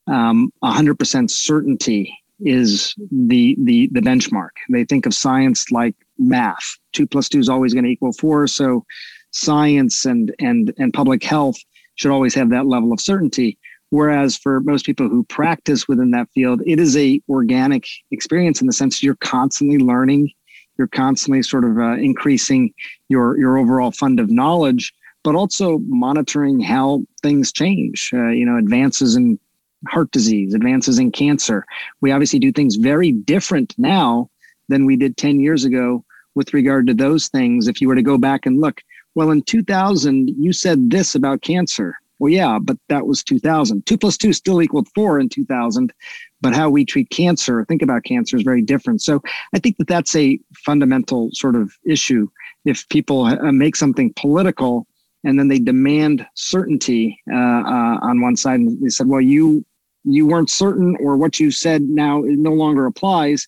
um, 0.08 0.54
100% 0.64 1.30
certainty 1.30 2.18
is 2.40 2.96
the, 3.12 3.58
the, 3.60 3.90
the 3.92 4.00
benchmark. 4.00 4.52
They 4.70 4.86
think 4.86 5.06
of 5.06 5.14
science 5.14 5.70
like 5.70 5.96
math. 6.18 6.78
Two 6.94 7.08
plus 7.08 7.30
two 7.30 7.40
is 7.40 7.50
always 7.50 7.74
going 7.74 7.86
to 7.86 7.92
equal 7.92 8.14
four. 8.14 8.48
So 8.48 8.86
science 9.32 10.06
and, 10.06 10.34
and, 10.40 10.74
and 10.78 10.94
public 10.94 11.24
health 11.24 11.58
should 11.96 12.12
always 12.12 12.34
have 12.36 12.50
that 12.50 12.68
level 12.68 12.94
of 12.94 13.00
certainty. 13.00 13.58
Whereas 13.90 14.36
for 14.38 14.60
most 14.62 14.86
people 14.86 15.08
who 15.08 15.24
practice 15.26 15.88
within 15.88 16.12
that 16.12 16.28
field, 16.34 16.62
it 16.66 16.80
is 16.80 16.98
a 16.98 17.22
organic 17.30 17.86
experience 18.12 18.60
in 18.60 18.68
the 18.68 18.74
sense 18.74 19.02
you're 19.02 19.16
constantly 19.16 19.78
learning, 19.78 20.32
you're 20.78 20.88
constantly 20.88 21.42
sort 21.42 21.64
of 21.64 21.78
uh, 21.78 21.94
increasing 21.94 22.74
your 23.08 23.38
your 23.40 23.58
overall 23.58 23.92
fund 23.92 24.20
of 24.20 24.30
knowledge, 24.30 24.94
but 25.24 25.36
also 25.36 25.80
monitoring 25.88 26.60
how 26.60 27.04
things 27.22 27.52
change. 27.52 28.12
Uh, 28.14 28.28
you 28.28 28.46
know, 28.46 28.58
advances 28.58 29.16
in 29.16 29.40
heart 29.88 30.12
disease, 30.12 30.54
advances 30.54 31.00
in 31.00 31.12
cancer. 31.12 31.66
We 32.02 32.12
obviously 32.12 32.40
do 32.40 32.52
things 32.52 32.76
very 32.76 33.12
different 33.12 33.74
now 33.78 34.30
than 34.70 34.86
we 34.86 34.98
did 34.98 35.16
10 35.16 35.40
years 35.40 35.64
ago 35.64 36.04
with 36.38 36.54
regard 36.54 36.88
to 36.88 36.94
those 36.94 37.28
things. 37.28 37.68
If 37.68 37.82
you 37.82 37.88
were 37.88 37.96
to 37.96 38.02
go 38.02 38.18
back 38.18 38.46
and 38.46 38.62
look, 38.62 38.82
well, 39.16 39.32
in 39.32 39.42
2000, 39.42 40.30
you 40.38 40.54
said 40.54 40.92
this 40.92 41.16
about 41.16 41.42
cancer. 41.42 41.96
Well, 42.20 42.32
yeah, 42.32 42.60
but 42.62 42.78
that 42.90 43.08
was 43.08 43.24
2000. 43.24 43.86
Two 43.86 43.98
plus 43.98 44.18
two 44.18 44.32
still 44.32 44.62
equaled 44.62 44.88
four 44.96 45.20
in 45.20 45.30
2000, 45.30 45.92
but 46.40 46.54
how 46.54 46.70
we 46.70 46.86
treat 46.86 47.10
cancer, 47.10 47.66
think 47.66 47.82
about 47.82 48.04
cancer 48.04 48.38
is 48.38 48.44
very 48.44 48.62
different. 48.62 49.02
So 49.02 49.22
I 49.54 49.60
think 49.60 49.78
that 49.78 49.88
that's 49.88 50.16
a 50.16 50.40
fundamental 50.66 51.30
sort 51.34 51.56
of 51.56 51.74
issue. 51.86 52.30
If 52.66 52.88
people 52.90 53.26
uh, 53.26 53.52
make 53.52 53.76
something 53.76 54.14
political, 54.16 54.88
and 55.24 55.38
then 55.38 55.48
they 55.48 55.60
demand 55.60 56.26
certainty 56.36 57.20
uh, 57.32 57.36
uh, 57.36 58.00
on 58.02 58.22
one 58.22 58.36
side. 58.36 58.60
And 58.60 58.82
they 58.82 58.90
said, 58.90 59.08
"Well, 59.08 59.22
you 59.22 59.66
you 60.04 60.26
weren't 60.28 60.50
certain, 60.50 60.96
or 61.00 61.18
what 61.18 61.40
you 61.40 61.52
said 61.52 61.82
now 61.82 62.24
no 62.26 62.54
longer 62.54 62.86
applies." 62.86 63.48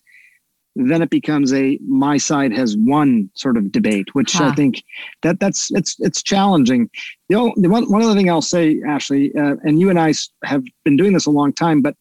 Then 0.76 1.02
it 1.02 1.10
becomes 1.10 1.52
a 1.52 1.78
my 1.86 2.16
side 2.16 2.52
has 2.52 2.76
won 2.76 3.28
sort 3.34 3.56
of 3.56 3.72
debate, 3.72 4.14
which 4.14 4.34
huh. 4.34 4.46
I 4.46 4.54
think 4.54 4.84
that 5.22 5.40
that's 5.40 5.70
it's 5.72 5.96
it's 5.98 6.22
challenging. 6.22 6.88
The, 7.28 7.34
only, 7.36 7.68
one 7.68 7.90
one 7.90 8.02
other 8.02 8.14
thing 8.14 8.30
I'll 8.30 8.40
say, 8.40 8.80
Ashley, 8.86 9.34
uh, 9.34 9.56
and 9.62 9.80
you 9.80 9.90
and 9.90 9.98
I 9.98 10.14
have 10.44 10.62
been 10.84 10.96
doing 10.96 11.12
this 11.12 11.26
a 11.26 11.30
long 11.30 11.52
time, 11.52 11.82
but 11.82 11.96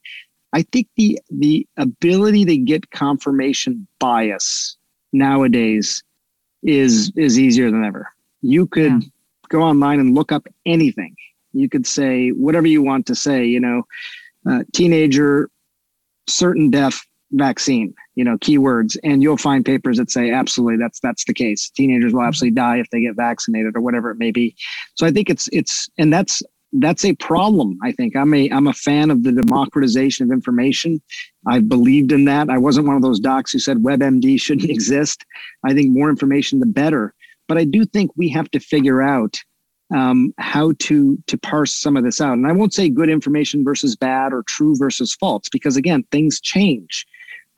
I 0.54 0.62
think 0.72 0.88
the 0.98 1.20
the 1.30 1.68
ability 1.78 2.46
to 2.46 2.58
get 2.58 2.92
confirmation 2.92 3.88
bias 4.00 4.78
nowadays 5.14 6.04
is 6.62 7.12
is 7.16 7.40
easier 7.40 7.72
than 7.72 7.84
ever. 7.84 8.12
You 8.42 8.68
could 8.68 9.04
yeah 9.04 9.10
go 9.50 9.62
online 9.62 10.00
and 10.00 10.16
look 10.16 10.32
up 10.32 10.48
anything. 10.66 11.16
You 11.52 11.68
could 11.68 11.86
say 11.86 12.30
whatever 12.30 12.68
you 12.68 12.82
want 12.82 13.06
to 13.08 13.16
say, 13.16 13.46
you 13.46 13.60
know, 13.60 13.84
uh, 14.50 14.64
teenager, 14.74 15.50
certain 16.28 16.70
death, 16.70 17.02
vaccine, 17.32 17.94
you 18.16 18.24
know, 18.24 18.38
keywords, 18.38 18.98
and 19.04 19.22
you'll 19.22 19.38
find 19.38 19.66
papers 19.66 19.98
that 19.98 20.12
say 20.12 20.32
absolutely 20.32 20.78
that's 20.78 21.00
that's 21.00 21.26
the 21.26 21.34
case. 21.34 21.70
Teenagers 21.70 22.14
will 22.14 22.24
absolutely 22.24 22.56
die 22.56 22.78
if 22.78 22.90
they 22.92 23.02
get 23.02 23.16
vaccinated 23.16 23.76
or 23.76 23.82
whatever 23.82 24.12
it 24.12 24.18
may 24.18 24.32
be. 24.32 24.56
So 24.96 25.06
I 25.06 25.12
think 25.12 25.30
it's 25.30 25.50
it's 25.52 25.90
and 25.98 26.12
that's 26.12 26.42
that's 26.74 27.04
a 27.04 27.16
problem. 27.16 27.78
I 27.84 27.92
think 27.92 28.16
I'm 28.16 28.34
a 28.34 28.50
I'm 28.50 28.68
a 28.68 28.74
fan 28.74 29.12
of 29.12 29.24
the 29.24 29.32
democratization 29.32 30.26
of 30.26 30.32
information. 30.32 31.02
I've 31.48 31.68
believed 31.68 32.12
in 32.12 32.26
that. 32.26 32.50
I 32.50 32.58
wasn't 32.58 32.88
one 32.88 32.96
of 32.96 33.02
those 33.02 33.20
docs 33.20 33.52
who 33.52 33.60
said 33.60 33.78
WebMD 33.78 34.40
shouldn't 34.42 34.70
exist. 34.70 35.26
I 35.64 35.74
think 35.74 35.92
more 35.92 36.10
information 36.10 36.60
the 36.60 36.66
better. 36.66 37.14
But 37.48 37.58
I 37.58 37.64
do 37.64 37.86
think 37.86 38.12
we 38.16 38.30
have 38.30 38.50
to 38.52 38.60
figure 38.60 39.02
out 39.02 39.42
um, 39.94 40.34
how 40.38 40.74
to 40.80 41.18
to 41.28 41.38
parse 41.38 41.76
some 41.76 41.98
of 41.98 42.04
this 42.04 42.22
out. 42.22 42.34
And 42.34 42.48
I 42.48 42.52
won't 42.52 42.74
say 42.74 42.90
good 42.90 43.10
information 43.10 43.64
versus 43.64 43.96
bad 43.96 44.34
or 44.34 44.44
true 44.44 44.76
versus 44.76 45.16
false 45.16 45.50
because 45.52 45.78
again, 45.78 46.04
things 46.12 46.40
change. 46.40 47.06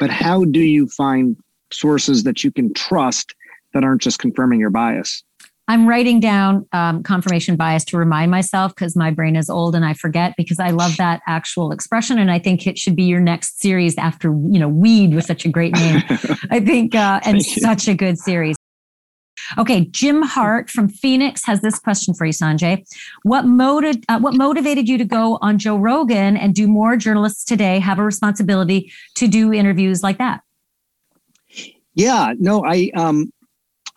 But 0.02 0.10
how 0.10 0.46
do 0.46 0.62
you 0.62 0.88
find 0.88 1.38
sources 1.72 2.24
that 2.24 2.44
you 2.44 2.52
can 2.52 2.74
trust 2.74 3.36
that 3.76 3.84
aren't 3.84 4.02
just 4.02 4.18
confirming 4.18 4.60
your 4.60 4.72
bias? 4.72 5.24
I'm 5.68 5.88
writing 5.88 6.20
down 6.20 6.68
um, 6.74 7.04
confirmation 7.04 7.56
bias 7.56 7.86
to 7.86 7.98
remind 7.98 8.32
myself 8.32 8.74
because 8.74 8.96
my 8.96 9.12
brain 9.12 9.36
is 9.36 9.48
old 9.48 9.76
and 9.76 9.86
I 9.86 9.94
forget 9.94 10.34
because 10.38 10.60
I 10.60 10.72
love 10.72 10.98
that 10.98 11.22
actual 11.28 11.72
expression 11.72 12.18
and 12.18 12.32
I 12.32 12.40
think 12.40 12.66
it 12.66 12.80
should 12.80 12.96
be 12.96 13.04
your 13.04 13.20
next 13.20 13.62
series 13.62 13.96
after 14.00 14.30
you 14.30 14.58
know 14.58 14.68
weed 14.68 15.14
was 15.14 15.28
such 15.28 15.46
a 15.46 15.50
great 15.50 15.76
name. 15.76 16.02
I 16.50 16.60
think 16.60 16.96
uh, 16.96 17.20
and 17.24 17.46
such 17.46 17.88
a 17.88 17.94
good 17.94 18.18
series. 18.18 18.56
Okay, 19.58 19.86
Jim 19.86 20.22
Hart 20.22 20.70
from 20.70 20.90
Phoenix 20.90 21.46
has 21.46 21.62
this 21.62 21.80
question 21.80 22.14
for 22.14 22.26
you, 22.26 22.34
Sanjay. 22.34 22.86
What 23.24 23.46
motiv- 23.46 24.04
uh, 24.10 24.20
what 24.20 24.36
motivated 24.36 24.88
you 24.88 24.98
to 24.98 25.06
go 25.06 25.38
on 25.42 25.58
Joe 25.58 25.78
Rogan 25.78 26.38
and 26.38 26.54
do 26.54 26.68
more 26.68 26.96
journalists 26.96 27.44
today 27.44 27.80
have 27.80 28.00
a 28.00 28.04
responsibility 28.04 28.92
to 29.16 29.28
do 29.28 29.54
interviews 29.54 30.04
like 30.04 30.18
that? 30.18 30.42
Yeah, 31.94 32.34
no, 32.40 32.64
I 32.66 32.92
um 32.96 33.32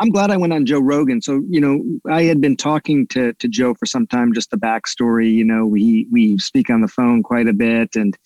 I'm 0.01 0.11
glad 0.11 0.31
I 0.31 0.37
went 0.37 0.53
on 0.53 0.67
Joe 0.67 0.81
Rogan. 0.81 1.23
So, 1.23 1.43
you 1.49 1.61
know, 1.61 1.83
I 2.11 2.25
had 2.25 2.41
been 2.41 2.57
talking 2.57 3.07
to 3.09 3.33
to 3.35 3.49
Joe 3.49 3.75
for 3.75 3.87
some 3.87 4.07
time, 4.07 4.35
just 4.35 4.51
the 4.51 4.57
backstory. 4.57 5.33
You 5.33 5.45
know, 5.45 5.67
we 5.67 6.09
we 6.11 6.39
speak 6.39 6.71
on 6.71 6.81
the 6.81 6.89
phone 6.89 7.23
quite 7.23 7.47
a 7.47 7.53
bit, 7.53 7.95
and 7.95 8.17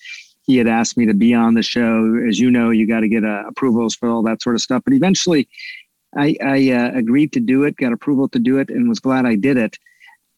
he 0.47 0.57
had 0.57 0.67
asked 0.67 0.97
me 0.97 1.05
to 1.07 1.15
be 1.15 1.35
on 1.35 1.55
the 1.55 1.63
show. 1.63 2.17
As 2.27 2.41
you 2.41 2.51
know, 2.51 2.71
you 2.71 2.87
got 2.87 3.01
to 3.01 3.09
get 3.09 3.25
uh, 3.25 3.45
approvals 3.47 3.95
for 3.95 4.09
all 4.09 4.23
that 4.23 4.41
sort 4.41 4.57
of 4.57 4.63
stuff. 4.63 4.83
But 4.85 4.95
eventually, 4.95 5.49
I, 6.17 6.37
I 6.43 6.71
uh, 6.73 6.93
agreed 6.95 7.33
to 7.33 7.41
do 7.41 7.65
it, 7.65 7.77
got 7.77 7.93
approval 7.93 8.29
to 8.31 8.39
do 8.39 8.59
it, 8.59 8.71
and 8.71 8.89
was 8.89 9.01
glad 9.01 9.27
I 9.27 9.37
did 9.37 9.57
it. 9.57 9.77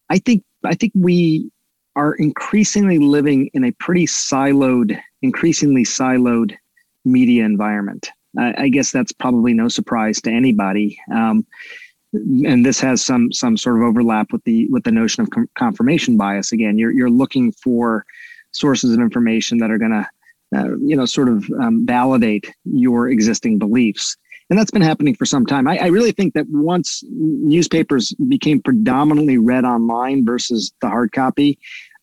I 0.08 0.18
think 0.18 0.42
I 0.64 0.74
think 0.74 0.92
we 0.94 1.50
are 1.96 2.14
increasingly 2.14 2.98
living 2.98 3.50
in 3.54 3.64
a 3.64 3.72
pretty 3.72 4.06
siloed, 4.06 5.00
increasingly 5.22 5.84
siloed 5.84 6.56
media 7.04 7.44
environment. 7.44 8.10
I, 8.38 8.64
I 8.64 8.68
guess 8.68 8.90
that's 8.90 9.12
probably 9.12 9.54
no 9.54 9.68
surprise 9.68 10.20
to 10.22 10.30
anybody. 10.30 10.98
Um, 11.14 11.46
and 12.12 12.66
this 12.66 12.80
has 12.80 13.04
some 13.04 13.32
some 13.32 13.56
sort 13.56 13.76
of 13.76 13.82
overlap 13.82 14.32
with 14.32 14.42
the 14.44 14.66
with 14.68 14.84
the 14.84 14.90
notion 14.90 15.22
of 15.22 15.30
com- 15.30 15.48
confirmation 15.54 16.16
bias. 16.16 16.50
Again, 16.50 16.78
you're 16.78 16.92
you're 16.92 17.10
looking 17.10 17.52
for 17.52 18.04
sources 18.52 18.92
of 18.92 19.00
information 19.00 19.58
that 19.58 19.70
are 19.70 19.78
going 19.78 19.92
to, 19.92 20.08
uh, 20.58 20.76
you 20.78 20.96
know, 20.96 21.06
sort 21.06 21.28
of 21.28 21.48
um, 21.60 21.86
validate 21.86 22.52
your 22.64 23.08
existing 23.08 23.60
beliefs 23.60 24.16
and 24.50 24.58
that's 24.58 24.72
been 24.72 24.82
happening 24.82 25.14
for 25.14 25.24
some 25.24 25.46
time. 25.46 25.68
I, 25.68 25.78
I, 25.78 25.86
really 25.86 26.10
think 26.10 26.34
that 26.34 26.46
once 26.48 27.04
newspapers 27.08 28.12
became 28.28 28.60
predominantly 28.60 29.38
read 29.38 29.64
online 29.64 30.24
versus 30.24 30.72
the 30.80 30.88
hard 30.88 31.12
copy, 31.12 31.56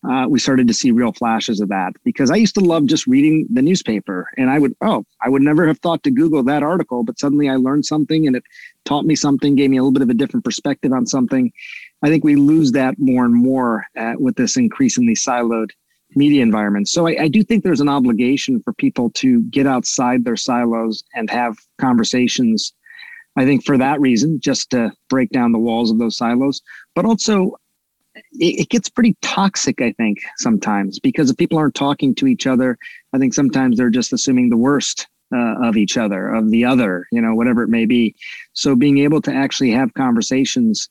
uh, 0.08 0.26
we 0.28 0.38
started 0.38 0.66
to 0.68 0.74
see 0.74 0.90
real 0.90 1.12
flashes 1.12 1.60
of 1.60 1.68
that. 1.68 1.92
Because 2.04 2.30
I 2.30 2.36
used 2.36 2.54
to 2.54 2.60
love 2.60 2.86
just 2.86 3.06
reading 3.06 3.46
the 3.52 3.60
newspaper, 3.60 4.30
and 4.38 4.48
I 4.48 4.58
would, 4.58 4.74
oh, 4.80 5.04
I 5.22 5.28
would 5.28 5.42
never 5.42 5.66
have 5.66 5.78
thought 5.80 6.02
to 6.04 6.10
Google 6.10 6.42
that 6.44 6.62
article, 6.62 7.04
but 7.04 7.18
suddenly 7.18 7.50
I 7.50 7.56
learned 7.56 7.84
something, 7.84 8.26
and 8.26 8.34
it 8.34 8.44
taught 8.84 9.04
me 9.04 9.14
something, 9.14 9.54
gave 9.54 9.70
me 9.70 9.76
a 9.76 9.82
little 9.82 9.92
bit 9.92 10.02
of 10.02 10.10
a 10.10 10.14
different 10.14 10.44
perspective 10.44 10.92
on 10.92 11.06
something. 11.06 11.52
I 12.02 12.08
think 12.08 12.24
we 12.24 12.36
lose 12.36 12.72
that 12.72 12.94
more 12.98 13.26
and 13.26 13.34
more 13.34 13.84
uh, 13.96 14.14
with 14.18 14.36
this 14.36 14.56
increasingly 14.56 15.14
siloed 15.14 15.70
media 16.14 16.42
environments. 16.42 16.92
So 16.92 17.06
I, 17.06 17.16
I, 17.22 17.28
do 17.28 17.42
think 17.42 17.62
there's 17.62 17.80
an 17.80 17.88
obligation 17.88 18.62
for 18.62 18.72
people 18.72 19.10
to 19.10 19.42
get 19.42 19.66
outside 19.66 20.24
their 20.24 20.36
silos 20.36 21.04
and 21.14 21.28
have 21.30 21.56
conversations. 21.78 22.72
I 23.36 23.44
think 23.44 23.64
for 23.64 23.76
that 23.76 24.00
reason, 24.00 24.40
just 24.40 24.70
to 24.70 24.92
break 25.10 25.30
down 25.30 25.52
the 25.52 25.58
walls 25.58 25.90
of 25.90 25.98
those 25.98 26.16
silos, 26.16 26.62
but 26.94 27.04
also 27.04 27.56
it, 28.14 28.60
it 28.60 28.68
gets 28.68 28.88
pretty 28.88 29.16
toxic, 29.22 29.80
I 29.80 29.92
think, 29.92 30.18
sometimes 30.38 30.98
because 30.98 31.30
if 31.30 31.36
people 31.36 31.58
aren't 31.58 31.74
talking 31.74 32.14
to 32.16 32.26
each 32.26 32.46
other, 32.46 32.78
I 33.12 33.18
think 33.18 33.34
sometimes 33.34 33.76
they're 33.76 33.90
just 33.90 34.12
assuming 34.12 34.48
the 34.48 34.56
worst 34.56 35.06
uh, 35.34 35.56
of 35.62 35.76
each 35.76 35.96
other, 35.96 36.28
of 36.34 36.50
the 36.50 36.64
other, 36.64 37.06
you 37.12 37.20
know, 37.20 37.34
whatever 37.34 37.62
it 37.62 37.68
may 37.68 37.84
be. 37.84 38.14
So 38.54 38.74
being 38.74 38.98
able 38.98 39.20
to 39.22 39.32
actually 39.32 39.70
have 39.72 39.92
conversations 39.94 40.88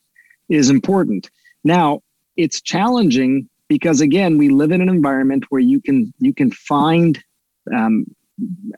is 0.50 0.70
important. 0.70 1.30
Now, 1.64 2.02
it's 2.36 2.62
challenging 2.62 3.50
because 3.68 4.02
again 4.02 4.38
we 4.38 4.50
live 4.50 4.72
in 4.72 4.82
an 4.82 4.90
environment 4.90 5.46
where 5.50 5.62
you 5.62 5.82
can 5.82 6.14
you 6.20 6.34
can 6.34 6.52
find 6.52 7.24
um, 7.76 8.06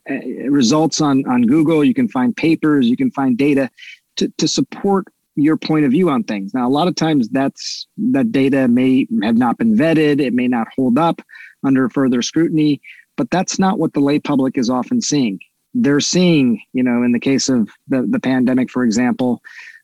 eh, 0.06 0.20
results 0.48 1.00
on 1.00 1.26
on 1.28 1.42
google. 1.42 1.84
You 1.84 1.94
can 1.94 2.08
find 2.08 2.36
papers. 2.36 2.86
You 2.86 2.96
can 2.96 3.10
find 3.10 3.36
data 3.36 3.70
to, 4.16 4.28
to 4.38 4.48
support 4.48 5.06
your 5.36 5.56
point 5.56 5.84
of 5.84 5.92
view 5.92 6.10
on 6.10 6.24
things. 6.24 6.52
Now 6.52 6.66
a 6.66 6.70
lot 6.70 6.88
of 6.88 6.94
times 6.94 7.28
that's 7.28 7.86
that 7.96 8.32
data 8.32 8.68
may 8.68 9.06
have 9.22 9.36
not 9.36 9.58
been 9.58 9.76
vetted. 9.76 10.20
It 10.20 10.34
may 10.34 10.48
not 10.48 10.68
hold 10.76 10.98
up 10.98 11.22
under 11.64 11.88
further 11.88 12.22
scrutiny 12.22 12.80
but 13.20 13.30
that's 13.30 13.58
not 13.58 13.78
what 13.78 13.92
the 13.92 14.00
lay 14.00 14.18
public 14.18 14.56
is 14.56 14.70
often 14.70 15.02
seeing. 15.02 15.38
They're 15.74 16.00
seeing 16.00 16.62
you 16.72 16.82
know 16.82 17.02
in 17.02 17.12
the 17.12 17.20
case 17.20 17.50
of 17.50 17.68
the, 17.88 18.06
the 18.08 18.18
pandemic 18.18 18.70
for 18.70 18.82
example 18.82 19.42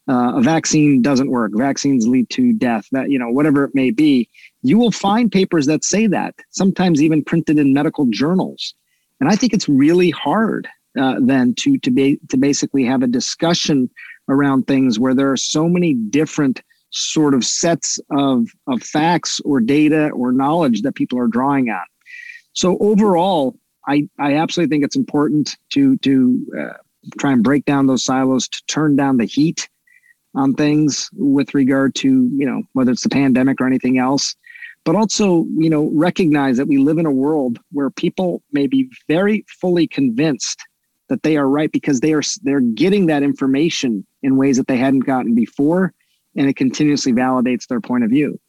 uh, 0.08 0.36
a 0.36 0.40
vaccine 0.40 1.02
doesn't 1.02 1.30
work. 1.30 1.50
Vaccines 1.54 2.06
lead 2.06 2.30
to 2.30 2.52
death 2.54 2.86
that 2.92 3.10
you 3.10 3.18
know 3.18 3.28
whatever 3.28 3.64
it 3.64 3.74
may 3.74 3.90
be 3.90 4.28
you 4.66 4.78
will 4.78 4.90
find 4.90 5.30
papers 5.30 5.66
that 5.66 5.84
say 5.84 6.06
that 6.08 6.34
sometimes 6.50 7.02
even 7.02 7.22
printed 7.22 7.58
in 7.58 7.72
medical 7.72 8.06
journals. 8.06 8.74
And 9.20 9.30
i 9.30 9.36
think 9.36 9.52
it's 9.52 9.68
really 9.68 10.10
hard 10.10 10.68
uh, 10.98 11.16
then 11.20 11.54
to 11.54 11.78
to 11.78 11.90
be 11.90 12.18
to 12.28 12.36
basically 12.36 12.84
have 12.84 13.02
a 13.02 13.06
discussion 13.06 13.90
around 14.28 14.66
things 14.66 14.98
where 14.98 15.14
there 15.14 15.30
are 15.30 15.36
so 15.36 15.68
many 15.68 15.94
different 15.94 16.62
sort 16.90 17.34
of 17.34 17.44
sets 17.44 17.98
of 18.10 18.48
of 18.66 18.82
facts 18.82 19.40
or 19.44 19.60
data 19.60 20.10
or 20.10 20.32
knowledge 20.32 20.82
that 20.82 20.94
people 20.94 21.18
are 21.18 21.28
drawing 21.28 21.70
on. 21.70 21.86
So 22.52 22.76
overall 22.78 23.56
i 23.86 24.08
i 24.18 24.34
absolutely 24.34 24.74
think 24.74 24.84
it's 24.84 24.96
important 24.96 25.56
to 25.70 25.96
to 25.98 26.46
uh, 26.60 26.76
try 27.18 27.32
and 27.32 27.44
break 27.44 27.64
down 27.64 27.86
those 27.86 28.04
silos 28.04 28.48
to 28.48 28.62
turn 28.66 28.96
down 28.96 29.16
the 29.16 29.24
heat 29.24 29.68
on 30.34 30.54
things 30.54 31.08
with 31.14 31.54
regard 31.54 31.94
to 31.94 32.08
you 32.08 32.46
know 32.46 32.62
whether 32.72 32.92
it's 32.92 33.02
the 33.02 33.08
pandemic 33.08 33.60
or 33.60 33.66
anything 33.66 33.98
else 33.98 34.34
but 34.86 34.94
also 34.94 35.44
you 35.58 35.68
know 35.68 35.90
recognize 35.92 36.56
that 36.56 36.68
we 36.68 36.78
live 36.78 36.96
in 36.96 37.04
a 37.04 37.10
world 37.10 37.58
where 37.72 37.90
people 37.90 38.42
may 38.52 38.66
be 38.66 38.88
very 39.08 39.44
fully 39.60 39.86
convinced 39.86 40.64
that 41.08 41.22
they 41.22 41.36
are 41.36 41.48
right 41.48 41.70
because 41.72 42.00
they 42.00 42.14
are 42.14 42.22
they're 42.42 42.60
getting 42.60 43.06
that 43.06 43.22
information 43.22 44.06
in 44.22 44.38
ways 44.38 44.56
that 44.56 44.68
they 44.68 44.78
hadn't 44.78 45.00
gotten 45.00 45.34
before 45.34 45.92
and 46.36 46.48
it 46.48 46.56
continuously 46.56 47.12
validates 47.12 47.66
their 47.66 47.80
point 47.80 48.04
of 48.04 48.10
view. 48.10 48.40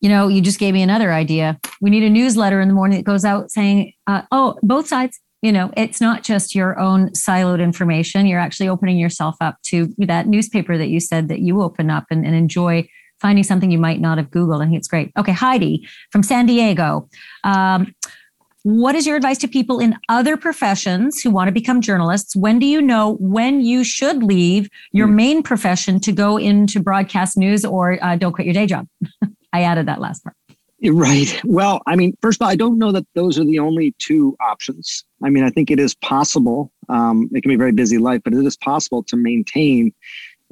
You 0.00 0.10
know 0.10 0.28
you 0.28 0.42
just 0.42 0.58
gave 0.58 0.74
me 0.74 0.82
another 0.82 1.12
idea. 1.12 1.58
We 1.80 1.88
need 1.88 2.02
a 2.02 2.10
newsletter 2.10 2.60
in 2.60 2.68
the 2.68 2.74
morning 2.74 2.98
that 2.98 3.04
goes 3.04 3.24
out 3.24 3.50
saying 3.50 3.92
uh, 4.06 4.22
oh 4.32 4.58
both 4.62 4.88
sides 4.88 5.20
you 5.40 5.52
know 5.52 5.70
it's 5.76 6.00
not 6.00 6.24
just 6.24 6.54
your 6.54 6.78
own 6.80 7.10
siloed 7.10 7.62
information. 7.62 8.26
You're 8.26 8.40
actually 8.40 8.68
opening 8.68 8.98
yourself 8.98 9.36
up 9.40 9.56
to 9.66 9.94
that 9.98 10.26
newspaper 10.26 10.76
that 10.76 10.88
you 10.88 10.98
said 10.98 11.28
that 11.28 11.40
you 11.40 11.62
open 11.62 11.90
up 11.90 12.06
and, 12.10 12.26
and 12.26 12.34
enjoy 12.34 12.88
finding 13.20 13.44
something 13.44 13.70
you 13.70 13.78
might 13.78 14.00
not 14.00 14.18
have 14.18 14.30
googled 14.30 14.62
i 14.62 14.64
think 14.64 14.76
it's 14.76 14.88
great 14.88 15.10
okay 15.16 15.32
heidi 15.32 15.86
from 16.10 16.22
san 16.22 16.46
diego 16.46 17.08
um, 17.44 17.94
what 18.62 18.96
is 18.96 19.06
your 19.06 19.14
advice 19.14 19.38
to 19.38 19.46
people 19.46 19.78
in 19.78 19.96
other 20.08 20.36
professions 20.36 21.20
who 21.20 21.30
want 21.30 21.46
to 21.46 21.52
become 21.52 21.80
journalists 21.80 22.34
when 22.34 22.58
do 22.58 22.66
you 22.66 22.82
know 22.82 23.16
when 23.20 23.60
you 23.60 23.84
should 23.84 24.22
leave 24.22 24.68
your 24.92 25.06
hmm. 25.06 25.16
main 25.16 25.42
profession 25.42 26.00
to 26.00 26.12
go 26.12 26.36
into 26.36 26.80
broadcast 26.80 27.36
news 27.36 27.64
or 27.64 28.02
uh, 28.02 28.16
don't 28.16 28.32
quit 28.32 28.46
your 28.46 28.54
day 28.54 28.66
job 28.66 28.86
i 29.52 29.62
added 29.62 29.86
that 29.86 30.00
last 30.00 30.22
part 30.24 30.36
Right. 30.84 31.40
Well, 31.44 31.80
I 31.86 31.96
mean, 31.96 32.14
first 32.20 32.40
of 32.40 32.44
all, 32.44 32.50
I 32.50 32.56
don't 32.56 32.78
know 32.78 32.92
that 32.92 33.06
those 33.14 33.38
are 33.38 33.44
the 33.44 33.58
only 33.58 33.94
two 33.98 34.36
options. 34.40 35.04
I 35.24 35.30
mean, 35.30 35.42
I 35.42 35.50
think 35.50 35.70
it 35.70 35.80
is 35.80 35.94
possible. 35.94 36.70
Um, 36.88 37.30
it 37.32 37.42
can 37.42 37.48
be 37.48 37.54
a 37.54 37.58
very 37.58 37.72
busy 37.72 37.98
life, 37.98 38.20
but 38.22 38.34
it 38.34 38.44
is 38.44 38.56
possible 38.56 39.02
to 39.04 39.16
maintain 39.16 39.92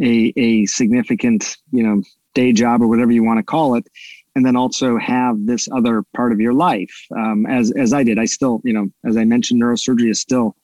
a, 0.02 0.32
a 0.36 0.66
significant, 0.66 1.56
you 1.72 1.82
know, 1.82 2.02
day 2.34 2.52
job 2.52 2.82
or 2.82 2.88
whatever 2.88 3.12
you 3.12 3.24
want 3.24 3.38
to 3.38 3.44
call 3.44 3.74
it, 3.76 3.86
and 4.34 4.44
then 4.44 4.56
also 4.56 4.98
have 4.98 5.46
this 5.46 5.68
other 5.72 6.02
part 6.16 6.32
of 6.32 6.40
your 6.40 6.52
life. 6.52 6.94
Um, 7.16 7.46
as 7.46 7.72
as 7.72 7.92
I 7.92 8.02
did, 8.02 8.18
I 8.18 8.24
still, 8.24 8.60
you 8.64 8.72
know, 8.72 8.88
as 9.04 9.16
I 9.16 9.24
mentioned, 9.24 9.62
neurosurgery 9.62 10.10
is 10.10 10.20
still 10.20 10.56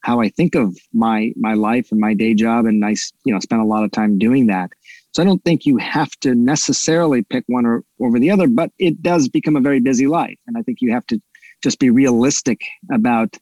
how 0.00 0.20
I 0.20 0.28
think 0.28 0.54
of 0.54 0.76
my 0.92 1.32
my 1.36 1.54
life 1.54 1.90
and 1.90 2.00
my 2.00 2.14
day 2.14 2.34
job, 2.34 2.66
and 2.66 2.84
I, 2.84 2.94
you 3.24 3.32
know, 3.32 3.40
spend 3.40 3.62
a 3.62 3.66
lot 3.66 3.84
of 3.84 3.90
time 3.90 4.18
doing 4.18 4.46
that. 4.46 4.70
So 5.12 5.22
I 5.22 5.26
don't 5.26 5.42
think 5.44 5.66
you 5.66 5.78
have 5.78 6.10
to 6.20 6.34
necessarily 6.34 7.22
pick 7.22 7.44
one 7.46 7.66
or 7.66 7.82
over 8.00 8.18
the 8.18 8.30
other, 8.30 8.46
but 8.46 8.70
it 8.78 9.02
does 9.02 9.28
become 9.28 9.56
a 9.56 9.60
very 9.60 9.80
busy 9.80 10.06
life. 10.06 10.38
And 10.46 10.56
I 10.56 10.62
think 10.62 10.78
you 10.80 10.92
have 10.92 11.06
to 11.06 11.20
just 11.62 11.78
be 11.78 11.90
realistic 11.90 12.60
about 12.92 13.36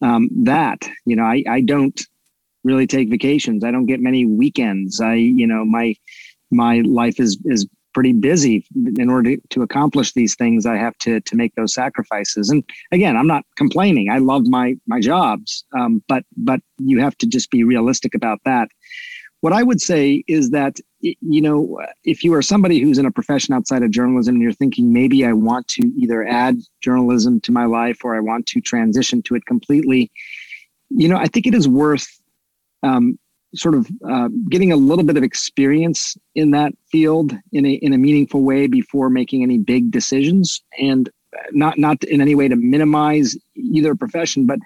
um, 0.00 0.28
that. 0.44 0.88
You 1.06 1.16
know, 1.16 1.24
I, 1.24 1.42
I 1.48 1.60
don't 1.62 2.00
really 2.62 2.86
take 2.86 3.08
vacations. 3.08 3.64
I 3.64 3.70
don't 3.70 3.86
get 3.86 4.00
many 4.00 4.26
weekends. 4.26 5.00
I, 5.00 5.14
you 5.14 5.46
know, 5.46 5.64
my 5.64 5.96
my 6.50 6.80
life 6.80 7.20
is 7.20 7.38
is 7.44 7.66
pretty 7.94 8.12
busy. 8.12 8.64
In 8.96 9.10
order 9.10 9.36
to 9.50 9.62
accomplish 9.62 10.12
these 10.12 10.34
things, 10.36 10.66
I 10.66 10.76
have 10.76 10.96
to 10.98 11.20
to 11.20 11.36
make 11.36 11.54
those 11.54 11.74
sacrifices. 11.74 12.50
And 12.50 12.62
again, 12.92 13.16
I'm 13.16 13.26
not 13.26 13.44
complaining. 13.56 14.10
I 14.10 14.18
love 14.18 14.46
my 14.46 14.76
my 14.86 15.00
jobs, 15.00 15.64
um, 15.76 16.02
but 16.08 16.24
but 16.36 16.60
you 16.78 17.00
have 17.00 17.16
to 17.18 17.26
just 17.26 17.50
be 17.50 17.64
realistic 17.64 18.14
about 18.14 18.38
that. 18.44 18.68
What 19.40 19.52
I 19.52 19.62
would 19.62 19.80
say 19.80 20.24
is 20.26 20.50
that 20.50 20.78
you 21.00 21.40
know 21.40 21.80
if 22.04 22.24
you 22.24 22.34
are 22.34 22.42
somebody 22.42 22.80
who's 22.80 22.98
in 22.98 23.06
a 23.06 23.10
profession 23.10 23.54
outside 23.54 23.82
of 23.82 23.90
journalism 23.90 24.36
and 24.36 24.42
you're 24.42 24.52
thinking 24.52 24.92
maybe 24.92 25.24
I 25.24 25.32
want 25.32 25.68
to 25.68 25.82
either 25.96 26.26
add 26.26 26.58
journalism 26.82 27.40
to 27.42 27.52
my 27.52 27.64
life 27.64 28.04
or 28.04 28.16
I 28.16 28.20
want 28.20 28.46
to 28.46 28.60
transition 28.60 29.22
to 29.22 29.34
it 29.34 29.44
completely, 29.46 30.10
you 30.90 31.08
know 31.08 31.16
I 31.16 31.26
think 31.26 31.46
it 31.46 31.54
is 31.54 31.68
worth 31.68 32.08
um, 32.82 33.18
sort 33.54 33.74
of 33.74 33.88
uh, 34.08 34.28
getting 34.50 34.72
a 34.72 34.76
little 34.76 35.04
bit 35.04 35.16
of 35.16 35.22
experience 35.22 36.16
in 36.34 36.50
that 36.50 36.72
field 36.90 37.34
in 37.52 37.64
a 37.64 37.72
in 37.74 37.92
a 37.92 37.98
meaningful 37.98 38.42
way 38.42 38.66
before 38.66 39.10
making 39.10 39.42
any 39.42 39.58
big 39.58 39.90
decisions 39.90 40.62
and 40.78 41.08
not 41.52 41.78
not 41.78 42.02
in 42.04 42.20
any 42.20 42.34
way 42.34 42.48
to 42.48 42.56
minimize 42.56 43.36
either 43.56 43.94
profession 43.94 44.46
but 44.46 44.58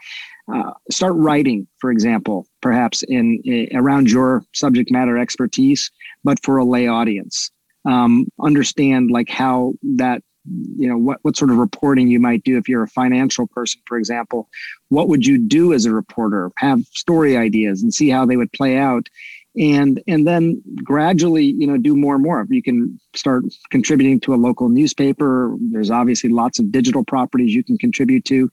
uh, 0.52 0.72
start 0.90 1.14
writing 1.14 1.66
for 1.78 1.90
example 1.90 2.46
perhaps 2.60 3.02
in, 3.04 3.40
in, 3.44 3.68
around 3.76 4.10
your 4.10 4.42
subject 4.52 4.90
matter 4.90 5.16
expertise 5.16 5.90
but 6.24 6.42
for 6.42 6.56
a 6.56 6.64
lay 6.64 6.86
audience. 6.86 7.50
Um, 7.84 8.26
understand 8.40 9.10
like 9.10 9.28
how 9.28 9.74
that 9.96 10.22
you 10.44 10.88
know 10.88 10.98
what 10.98 11.18
what 11.22 11.36
sort 11.36 11.50
of 11.50 11.56
reporting 11.56 12.08
you 12.08 12.18
might 12.18 12.42
do 12.42 12.56
if 12.56 12.68
you're 12.68 12.82
a 12.82 12.88
financial 12.88 13.46
person 13.46 13.80
for 13.86 13.98
example. 13.98 14.48
What 14.88 15.08
would 15.08 15.24
you 15.24 15.38
do 15.38 15.72
as 15.72 15.84
a 15.84 15.92
reporter? 15.92 16.50
Have 16.56 16.82
story 16.92 17.36
ideas 17.36 17.82
and 17.82 17.94
see 17.94 18.08
how 18.08 18.26
they 18.26 18.36
would 18.36 18.52
play 18.52 18.76
out. 18.76 19.08
And 19.56 20.02
and 20.08 20.26
then 20.26 20.62
gradually 20.82 21.44
you 21.44 21.66
know 21.66 21.76
do 21.76 21.94
more 21.94 22.14
and 22.14 22.24
more. 22.24 22.46
You 22.50 22.62
can 22.62 22.98
start 23.14 23.44
contributing 23.70 24.18
to 24.20 24.34
a 24.34 24.36
local 24.36 24.68
newspaper 24.68 25.56
there's 25.70 25.90
obviously 25.90 26.30
lots 26.30 26.58
of 26.58 26.72
digital 26.72 27.04
properties 27.04 27.54
you 27.54 27.62
can 27.62 27.78
contribute 27.78 28.24
to. 28.26 28.50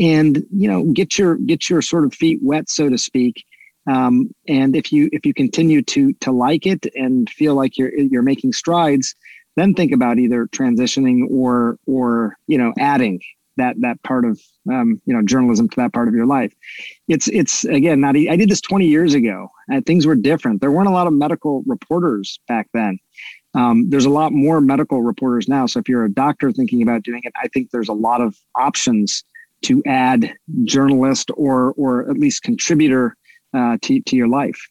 And 0.00 0.44
you 0.50 0.68
know 0.68 0.84
get 0.84 1.18
your 1.18 1.36
get 1.36 1.68
your 1.68 1.82
sort 1.82 2.04
of 2.04 2.14
feet 2.14 2.38
wet 2.42 2.70
so 2.70 2.88
to 2.88 2.96
speak. 2.96 3.44
Um, 3.88 4.34
and 4.48 4.74
if 4.74 4.92
you 4.92 5.08
if 5.12 5.26
you 5.26 5.34
continue 5.34 5.82
to 5.82 6.12
to 6.14 6.32
like 6.32 6.66
it 6.66 6.86
and 6.94 7.28
feel 7.28 7.54
like 7.54 7.76
you're 7.76 7.94
you're 7.94 8.22
making 8.22 8.52
strides 8.52 9.14
then 9.56 9.74
think 9.74 9.92
about 9.92 10.18
either 10.18 10.46
transitioning 10.46 11.28
or 11.30 11.78
or 11.86 12.36
you 12.46 12.58
know 12.58 12.72
adding 12.78 13.20
that 13.56 13.76
that 13.80 14.02
part 14.02 14.24
of 14.24 14.40
um, 14.70 15.00
you 15.06 15.14
know 15.14 15.22
journalism 15.22 15.68
to 15.68 15.76
that 15.76 15.92
part 15.92 16.08
of 16.08 16.14
your 16.14 16.26
life. 16.26 16.52
It's 17.08 17.28
it's 17.28 17.64
again 17.64 18.00
not 18.00 18.16
i 18.16 18.36
did 18.36 18.48
this 18.48 18.60
20 18.60 18.86
years 18.86 19.14
ago 19.14 19.50
and 19.68 19.84
things 19.84 20.06
were 20.06 20.14
different. 20.14 20.60
There 20.60 20.70
weren't 20.70 20.88
a 20.88 20.92
lot 20.92 21.06
of 21.06 21.12
medical 21.12 21.62
reporters 21.66 22.38
back 22.46 22.68
then. 22.72 22.98
Um, 23.54 23.88
there's 23.88 24.04
a 24.04 24.10
lot 24.10 24.32
more 24.32 24.60
medical 24.60 25.00
reporters 25.00 25.48
now 25.48 25.64
so 25.64 25.80
if 25.80 25.88
you're 25.88 26.04
a 26.04 26.12
doctor 26.12 26.52
thinking 26.52 26.82
about 26.82 27.04
doing 27.04 27.22
it 27.24 27.32
i 27.42 27.48
think 27.48 27.70
there's 27.70 27.88
a 27.88 27.94
lot 27.94 28.20
of 28.20 28.36
options 28.54 29.24
to 29.62 29.82
add 29.86 30.34
journalist 30.64 31.30
or 31.38 31.72
or 31.78 32.10
at 32.10 32.18
least 32.18 32.42
contributor 32.42 33.16
uh, 33.54 33.78
to, 33.80 34.00
to 34.02 34.14
your 34.14 34.28
life 34.28 34.68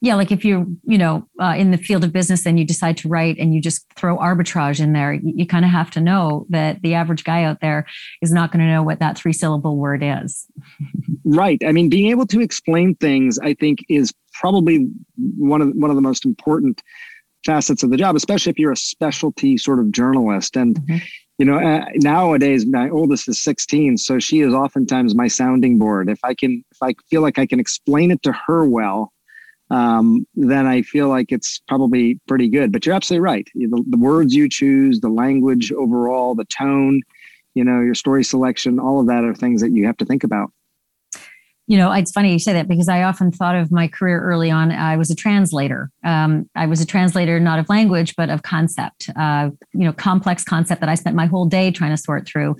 yeah 0.00 0.14
like 0.14 0.32
if 0.32 0.44
you're 0.44 0.66
you 0.84 0.98
know 0.98 1.26
uh, 1.40 1.54
in 1.56 1.70
the 1.70 1.78
field 1.78 2.04
of 2.04 2.12
business 2.12 2.46
and 2.46 2.58
you 2.58 2.64
decide 2.64 2.96
to 2.96 3.08
write 3.08 3.36
and 3.38 3.54
you 3.54 3.60
just 3.60 3.86
throw 3.94 4.16
arbitrage 4.18 4.80
in 4.80 4.92
there 4.92 5.12
you, 5.12 5.32
you 5.36 5.46
kind 5.46 5.64
of 5.64 5.70
have 5.70 5.90
to 5.90 6.00
know 6.00 6.46
that 6.48 6.80
the 6.82 6.94
average 6.94 7.24
guy 7.24 7.44
out 7.44 7.60
there 7.60 7.86
is 8.22 8.32
not 8.32 8.50
going 8.52 8.64
to 8.64 8.70
know 8.70 8.82
what 8.82 8.98
that 8.98 9.16
three 9.16 9.32
syllable 9.32 9.76
word 9.76 10.02
is. 10.02 10.46
Right. 11.24 11.62
I 11.66 11.72
mean 11.72 11.88
being 11.88 12.10
able 12.10 12.26
to 12.26 12.40
explain 12.40 12.94
things 12.96 13.38
i 13.38 13.54
think 13.54 13.84
is 13.88 14.12
probably 14.32 14.88
one 15.36 15.60
of 15.60 15.70
one 15.74 15.90
of 15.90 15.96
the 15.96 16.02
most 16.02 16.24
important 16.24 16.82
facets 17.46 17.82
of 17.82 17.90
the 17.90 17.96
job 17.96 18.16
especially 18.16 18.50
if 18.50 18.58
you're 18.58 18.72
a 18.72 18.76
specialty 18.76 19.56
sort 19.56 19.78
of 19.78 19.90
journalist. 19.92 20.56
And 20.56 20.76
mm-hmm. 20.76 20.98
you 21.38 21.46
know 21.46 21.58
uh, 21.58 21.84
nowadays 21.96 22.66
my 22.66 22.88
oldest 22.88 23.28
is 23.28 23.40
16 23.40 23.98
so 23.98 24.18
she 24.18 24.40
is 24.40 24.54
oftentimes 24.54 25.14
my 25.14 25.28
sounding 25.28 25.78
board. 25.78 26.08
If 26.08 26.18
i 26.24 26.34
can 26.34 26.64
if 26.70 26.78
i 26.82 26.94
feel 27.10 27.22
like 27.22 27.38
i 27.38 27.46
can 27.46 27.60
explain 27.60 28.10
it 28.10 28.22
to 28.22 28.32
her 28.46 28.64
well 28.64 29.12
um, 29.70 30.26
then 30.34 30.66
I 30.66 30.82
feel 30.82 31.08
like 31.08 31.30
it's 31.30 31.60
probably 31.68 32.18
pretty 32.26 32.48
good. 32.48 32.72
But 32.72 32.84
you're 32.84 32.94
absolutely 32.94 33.24
right. 33.24 33.48
The, 33.54 33.84
the, 33.88 33.96
words 33.96 34.34
you 34.34 34.48
choose, 34.48 35.00
the 35.00 35.08
language 35.08 35.72
overall, 35.72 36.34
the 36.34 36.44
tone, 36.46 37.02
you 37.54 37.64
know, 37.64 37.80
your 37.80 37.94
story 37.94 38.24
selection, 38.24 38.80
all 38.80 39.00
of 39.00 39.06
that 39.06 39.24
are 39.24 39.34
things 39.34 39.60
that 39.60 39.70
you 39.70 39.86
have 39.86 39.96
to 39.98 40.04
think 40.04 40.24
about. 40.24 40.52
You 41.68 41.78
know, 41.78 41.92
it's 41.92 42.10
funny 42.10 42.32
you 42.32 42.40
say 42.40 42.52
that 42.54 42.66
because 42.66 42.88
I 42.88 43.04
often 43.04 43.30
thought 43.30 43.54
of 43.54 43.70
my 43.70 43.86
career 43.86 44.20
early 44.20 44.50
on. 44.50 44.72
I 44.72 44.96
was 44.96 45.08
a 45.08 45.14
translator. 45.14 45.88
Um, 46.04 46.50
I 46.56 46.66
was 46.66 46.80
a 46.80 46.86
translator 46.86 47.38
not 47.38 47.60
of 47.60 47.68
language, 47.68 48.16
but 48.16 48.28
of 48.28 48.42
concept. 48.42 49.08
Uh, 49.14 49.50
you 49.72 49.84
know, 49.84 49.92
complex 49.92 50.42
concept 50.42 50.80
that 50.80 50.88
I 50.88 50.96
spent 50.96 51.14
my 51.14 51.26
whole 51.26 51.46
day 51.46 51.70
trying 51.70 51.92
to 51.92 51.96
sort 51.96 52.26
through. 52.26 52.56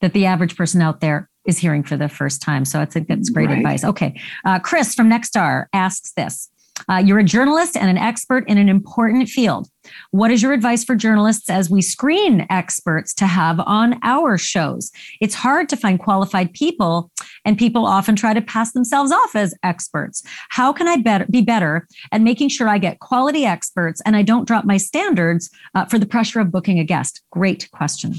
That 0.00 0.14
the 0.14 0.26
average 0.26 0.56
person 0.56 0.80
out 0.80 1.00
there 1.00 1.28
is 1.48 1.58
hearing 1.58 1.82
for 1.82 1.96
the 1.96 2.08
first 2.08 2.42
time. 2.42 2.64
So 2.64 2.80
I 2.80 2.84
think 2.84 3.08
that's 3.08 3.30
great 3.30 3.48
right. 3.48 3.58
advice. 3.58 3.82
Okay. 3.82 4.20
Uh, 4.44 4.58
Chris 4.60 4.94
from 4.94 5.10
Nexstar 5.10 5.66
asks 5.72 6.12
this 6.12 6.48
uh, 6.88 7.02
You're 7.04 7.18
a 7.18 7.24
journalist 7.24 7.76
and 7.76 7.90
an 7.90 7.98
expert 7.98 8.48
in 8.48 8.58
an 8.58 8.68
important 8.68 9.28
field. 9.28 9.68
What 10.10 10.30
is 10.30 10.42
your 10.42 10.52
advice 10.52 10.84
for 10.84 10.94
journalists 10.94 11.48
as 11.50 11.70
we 11.70 11.82
screen 11.82 12.46
experts 12.50 13.14
to 13.14 13.26
have 13.26 13.60
on 13.60 13.98
our 14.02 14.36
shows? 14.36 14.90
It's 15.20 15.34
hard 15.34 15.68
to 15.70 15.76
find 15.76 15.98
qualified 15.98 16.52
people, 16.52 17.10
and 17.44 17.56
people 17.56 17.86
often 17.86 18.16
try 18.16 18.34
to 18.34 18.42
pass 18.42 18.72
themselves 18.72 19.12
off 19.12 19.34
as 19.34 19.54
experts. 19.62 20.22
How 20.50 20.72
can 20.72 20.88
I 20.88 20.96
better, 20.96 21.26
be 21.30 21.42
better 21.42 21.86
at 22.12 22.20
making 22.20 22.50
sure 22.50 22.68
I 22.68 22.78
get 22.78 23.00
quality 23.00 23.44
experts 23.44 24.02
and 24.04 24.16
I 24.16 24.22
don't 24.22 24.46
drop 24.46 24.64
my 24.64 24.76
standards 24.76 25.50
uh, 25.74 25.86
for 25.86 25.98
the 25.98 26.06
pressure 26.06 26.40
of 26.40 26.50
booking 26.50 26.78
a 26.78 26.84
guest? 26.84 27.22
Great 27.30 27.70
question. 27.72 28.14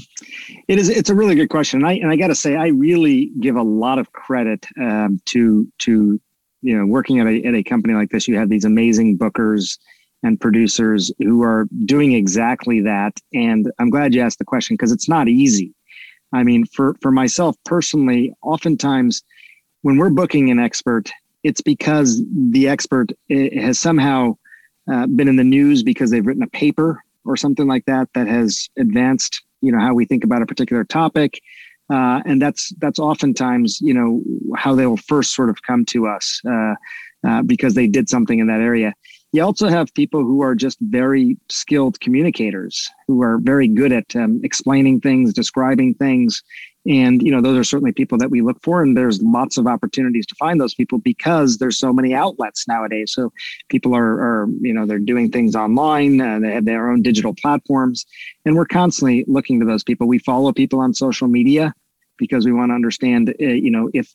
It 0.68 0.78
is. 0.78 0.88
It's 0.88 1.10
a 1.10 1.14
really 1.14 1.34
good 1.34 1.50
question, 1.50 1.80
and 1.80 1.86
I, 1.86 1.92
and 1.94 2.10
I 2.10 2.16
got 2.16 2.28
to 2.28 2.34
say, 2.34 2.56
I 2.56 2.68
really 2.68 3.30
give 3.40 3.56
a 3.56 3.62
lot 3.62 3.98
of 3.98 4.12
credit 4.12 4.66
um, 4.80 5.20
to 5.26 5.70
to 5.78 6.20
you 6.62 6.76
know 6.76 6.86
working 6.86 7.20
at 7.20 7.26
a, 7.26 7.42
at 7.44 7.54
a 7.54 7.62
company 7.62 7.94
like 7.94 8.10
this 8.10 8.28
you 8.28 8.36
have 8.36 8.48
these 8.48 8.64
amazing 8.64 9.18
bookers 9.18 9.78
and 10.22 10.38
producers 10.40 11.10
who 11.18 11.42
are 11.42 11.66
doing 11.86 12.12
exactly 12.12 12.80
that. 12.82 13.18
And 13.32 13.70
i'm 13.78 13.90
glad 13.90 14.14
you 14.14 14.20
asked 14.20 14.38
the 14.38 14.44
question 14.44 14.74
because 14.74 14.92
it's 14.92 15.08
not 15.08 15.28
easy. 15.28 15.74
I 16.32 16.42
mean 16.42 16.66
for 16.66 16.96
for 17.00 17.10
myself 17.10 17.56
personally 17.64 18.32
oftentimes 18.42 19.22
when 19.82 19.96
we're 19.96 20.10
booking 20.10 20.50
an 20.50 20.58
expert 20.58 21.10
it's 21.42 21.62
because 21.62 22.22
the 22.50 22.68
expert 22.68 23.12
eh, 23.30 23.60
has 23.60 23.78
somehow 23.78 24.36
uh, 24.92 25.06
been 25.06 25.28
in 25.28 25.36
the 25.36 25.44
news 25.44 25.82
because 25.82 26.10
they've 26.10 26.26
written 26.26 26.42
a 26.42 26.48
paper 26.48 27.02
or 27.24 27.36
something 27.36 27.66
like 27.66 27.84
that 27.86 28.08
that 28.14 28.26
has 28.26 28.68
advanced 28.78 29.42
you 29.60 29.72
know 29.72 29.80
how 29.80 29.94
we 29.94 30.04
think 30.04 30.24
about 30.24 30.42
a 30.42 30.46
particular 30.46 30.84
topic 30.84 31.40
uh, 31.90 32.22
and 32.24 32.40
that's 32.40 32.72
that's 32.78 32.98
oftentimes 32.98 33.80
you 33.80 33.92
know 33.92 34.22
how 34.56 34.74
they'll 34.74 34.96
first 34.96 35.34
sort 35.34 35.50
of 35.50 35.62
come 35.62 35.84
to 35.84 36.06
us 36.06 36.40
uh, 36.48 36.74
uh, 37.26 37.42
because 37.42 37.74
they 37.74 37.86
did 37.86 38.08
something 38.08 38.38
in 38.38 38.46
that 38.46 38.60
area. 38.60 38.94
You 39.32 39.44
also 39.44 39.68
have 39.68 39.94
people 39.94 40.22
who 40.22 40.40
are 40.42 40.56
just 40.56 40.78
very 40.80 41.36
skilled 41.48 42.00
communicators 42.00 42.88
who 43.06 43.22
are 43.22 43.38
very 43.38 43.68
good 43.68 43.92
at 43.92 44.16
um, 44.16 44.40
explaining 44.42 45.00
things, 45.00 45.32
describing 45.32 45.94
things, 45.94 46.42
and 46.86 47.22
you 47.22 47.30
know 47.30 47.40
those 47.40 47.58
are 47.58 47.64
certainly 47.64 47.92
people 47.92 48.18
that 48.18 48.30
we 48.30 48.40
look 48.40 48.58
for 48.62 48.82
and 48.82 48.96
there's 48.96 49.20
lots 49.20 49.58
of 49.58 49.66
opportunities 49.66 50.26
to 50.26 50.34
find 50.36 50.60
those 50.60 50.74
people 50.74 50.98
because 50.98 51.58
there's 51.58 51.78
so 51.78 51.92
many 51.92 52.14
outlets 52.14 52.66
nowadays. 52.66 53.12
So 53.12 53.32
people 53.68 53.94
are, 53.94 54.12
are 54.12 54.48
you 54.60 54.72
know 54.72 54.86
they're 54.86 54.98
doing 54.98 55.30
things 55.30 55.54
online 55.54 56.20
uh, 56.20 56.38
they 56.38 56.52
have 56.52 56.64
their 56.64 56.90
own 56.90 57.02
digital 57.02 57.34
platforms. 57.34 58.06
And 58.44 58.56
we're 58.56 58.66
constantly 58.66 59.24
looking 59.26 59.60
to 59.60 59.66
those 59.66 59.84
people. 59.84 60.06
We 60.06 60.18
follow 60.18 60.52
people 60.52 60.80
on 60.80 60.94
social 60.94 61.28
media 61.28 61.74
because 62.20 62.46
we 62.46 62.52
want 62.52 62.70
to 62.70 62.74
understand 62.74 63.34
uh, 63.40 63.44
you 63.44 63.70
know 63.70 63.90
if 63.92 64.14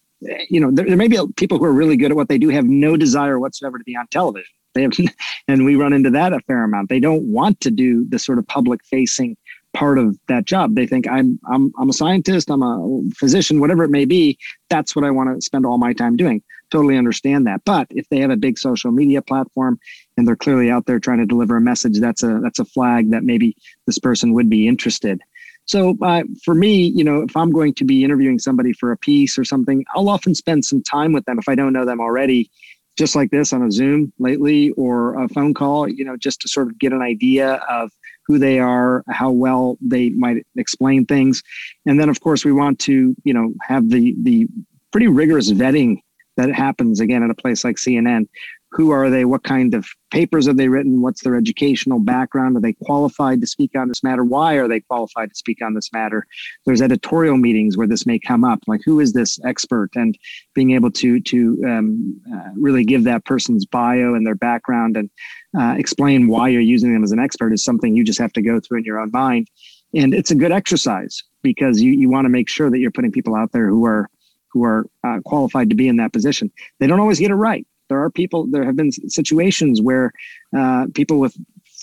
you 0.50 0.62
know 0.62 0.72
there, 0.72 0.86
there 0.86 0.96
may 0.96 1.10
be 1.10 1.20
people 1.36 1.58
who 1.58 1.65
are 1.65 1.74
really 1.74 1.98
good 1.98 2.12
at 2.12 2.15
what 2.15 2.30
they 2.30 2.38
do 2.38 2.48
have 2.48 2.65
no 2.65 2.96
desire 2.96 3.38
whatsoever 3.38 3.78
to 3.78 3.84
be 3.84 3.98
on 3.98 4.08
television 4.08 4.54
they 4.74 4.84
have 4.84 4.94
and 5.50 5.65
we 5.65 5.76
run 5.76 5.91
into 5.91 6.10
that 6.10 6.32
a 6.32 6.39
fair 6.41 6.63
amount 6.63 6.88
they 6.88 7.02
don't 7.02 7.24
want 7.24 7.60
to 7.60 7.70
do 7.70 8.06
the 8.08 8.20
sort 8.20 8.38
of 8.38 8.48
public 8.48 8.80
facing 8.86 9.36
part 9.76 10.00
of 10.00 10.18
that 10.28 10.46
job. 10.46 10.74
They 10.74 10.88
think 10.88 11.08
I'm 11.08 11.39
I'm 11.52 11.72
I'm 11.78 11.89
a 11.89 11.94
scientist, 11.94 12.50
I'm 12.50 12.63
a 12.63 13.02
physician, 13.15 13.60
whatever 13.60 13.84
it 13.84 13.91
may 13.91 14.06
be. 14.06 14.39
That's 14.70 14.96
what 14.96 15.06
I 15.06 15.12
want 15.12 15.36
to 15.36 15.41
spend 15.41 15.65
all 15.65 15.78
my 15.78 15.94
time 15.94 16.15
doing. 16.15 16.41
Totally 16.72 16.98
understand 16.98 17.46
that. 17.46 17.62
But 17.65 17.88
if 17.91 18.10
they 18.10 18.20
have 18.20 18.32
a 18.32 18.38
big 18.38 18.58
social 18.58 18.91
media 18.91 19.22
platform 19.22 19.80
and 20.18 20.28
they're 20.28 20.36
clearly 20.36 20.72
out 20.72 20.86
there 20.88 21.00
trying 21.00 21.20
to 21.20 21.26
deliver 21.26 21.58
a 21.58 21.62
message, 21.62 22.00
that's 22.00 22.24
a 22.24 22.39
that's 22.41 22.60
a 22.60 22.65
flag 22.65 23.12
that 23.12 23.24
maybe 23.24 23.56
this 23.86 24.00
person 24.00 24.34
would 24.34 24.50
be 24.50 24.68
interested. 24.68 25.22
So 25.65 25.97
uh, 26.01 26.23
for 26.43 26.54
me, 26.54 26.88
you 26.95 27.04
know, 27.04 27.21
if 27.21 27.36
I'm 27.36 27.51
going 27.51 27.73
to 27.75 27.86
be 27.86 28.04
interviewing 28.04 28.39
somebody 28.39 28.73
for 28.73 28.91
a 28.91 28.97
piece 28.97 29.38
or 29.38 29.43
something, 29.43 29.84
I'll 29.95 30.10
often 30.10 30.36
spend 30.36 30.65
some 30.65 30.84
time 30.84 31.12
with 31.12 31.25
them 31.25 31.39
if 31.39 31.49
I 31.49 31.56
don't 31.56 31.73
know 31.73 31.86
them 31.86 31.99
already 31.99 32.49
just 32.97 33.15
like 33.15 33.32
this 33.32 33.51
on 33.51 33.62
a 33.62 33.71
Zoom 33.71 34.13
lately 34.19 34.71
or 34.71 35.21
a 35.21 35.28
phone 35.30 35.54
call, 35.54 35.88
you 35.88 36.06
know, 36.06 36.15
just 36.15 36.41
to 36.41 36.47
sort 36.47 36.67
of 36.67 36.80
get 36.80 36.93
an 36.93 37.01
idea 37.01 37.56
of 37.69 37.91
who 38.25 38.39
they 38.39 38.60
are, 38.60 39.04
how 39.10 39.30
well 39.30 39.78
they 39.82 40.10
might 40.12 40.45
explain 40.56 41.06
things. 41.06 41.43
And 41.86 41.99
then 41.99 42.10
of 42.10 42.21
course 42.21 42.45
we 42.45 42.51
want 42.51 42.80
to, 42.80 43.15
you 43.23 43.34
know, 43.34 43.54
have 43.62 43.89
the 43.89 44.15
the 44.23 44.47
pretty 44.91 45.08
rigorous 45.08 45.51
vetting 45.51 45.97
that 46.38 46.51
happens 46.54 46.99
again 46.99 47.23
at 47.23 47.30
a 47.30 47.36
place 47.36 47.63
like 47.63 47.75
CNN. 47.75 48.28
Who 48.76 48.92
are 48.92 49.10
they? 49.10 49.24
What 49.24 49.44
kind 49.44 49.74
of 49.74 49.88
papers 50.12 50.48
have 50.48 50.58
they 50.58 50.68
written? 50.68 51.02
What's 51.02 51.24
their 51.24 51.38
educational 51.38 52.00
background? 52.00 52.58
Are 52.58 52.60
they 52.60 52.74
qualified 52.74 53.40
to 53.40 53.48
speak 53.48 53.72
on 53.74 53.88
this 53.88 54.04
matter? 54.04 54.26
Why 54.26 54.56
are 54.56 54.68
they 54.68 54.82
qualified 54.82 55.30
to 55.30 55.36
speak 55.36 55.62
on 55.62 55.76
this 55.76 55.94
matter? 55.94 56.28
There's 56.66 56.82
editorial 56.82 57.38
meetings 57.38 57.78
where 57.78 57.88
this 57.88 58.06
may 58.06 58.20
come 58.20 58.44
up, 58.44 58.60
like 58.68 58.82
who 58.84 59.00
is 59.00 59.14
this 59.14 59.40
expert, 59.46 59.92
and 59.96 60.18
being 60.54 60.72
able 60.72 60.92
to 60.92 61.22
to 61.22 61.64
um, 61.66 62.22
uh, 62.34 62.50
really 62.56 62.84
give 62.84 63.06
that 63.06 63.24
person's 63.24 63.66
bio 63.66 64.14
and 64.14 64.28
their 64.28 64.36
background 64.36 64.98
and 64.98 65.10
uh, 65.58 65.76
explain 65.78 66.28
why 66.28 66.50
you're 66.50 66.60
using 66.60 66.92
them 66.92 67.04
as 67.04 67.14
an 67.14 67.20
expert 67.20 67.54
is 67.54 67.64
something 67.64 67.96
you 67.96 68.04
just 68.04 68.20
have 68.20 68.34
to 68.34 68.42
go 68.42 68.60
through 68.60 68.80
in 68.80 68.84
your 68.84 69.00
own 69.00 69.10
mind. 69.14 69.48
And 69.94 70.14
it's 70.14 70.32
a 70.32 70.36
good 70.36 70.52
exercise 70.52 71.24
because 71.44 71.82
you 71.82 71.94
you 71.94 72.10
want 72.10 72.26
to 72.26 72.30
make 72.30 72.50
sure 72.50 72.70
that 72.70 72.80
you're 72.80 72.92
putting 72.92 73.14
people 73.14 73.36
out 73.36 73.54
there 73.54 73.70
who 73.70 73.86
are 73.86 74.10
who 74.50 74.66
are 74.66 74.86
uh, 75.06 75.20
qualified 75.24 75.70
to 75.70 75.78
be 75.78 75.88
in 75.88 75.96
that 75.96 76.12
position. 76.12 76.52
They 76.80 76.88
don't 76.88 77.00
always 77.00 77.20
get 77.20 77.32
it 77.32 77.36
right. 77.36 77.66
There 77.89 78.02
are 78.02 78.10
people. 78.10 78.48
There 78.48 78.65
have 78.65 78.76
been 78.76 78.91
situations 78.91 79.82
where 79.82 80.12
uh, 80.58 80.88
people 80.93 81.19
with 81.19 81.36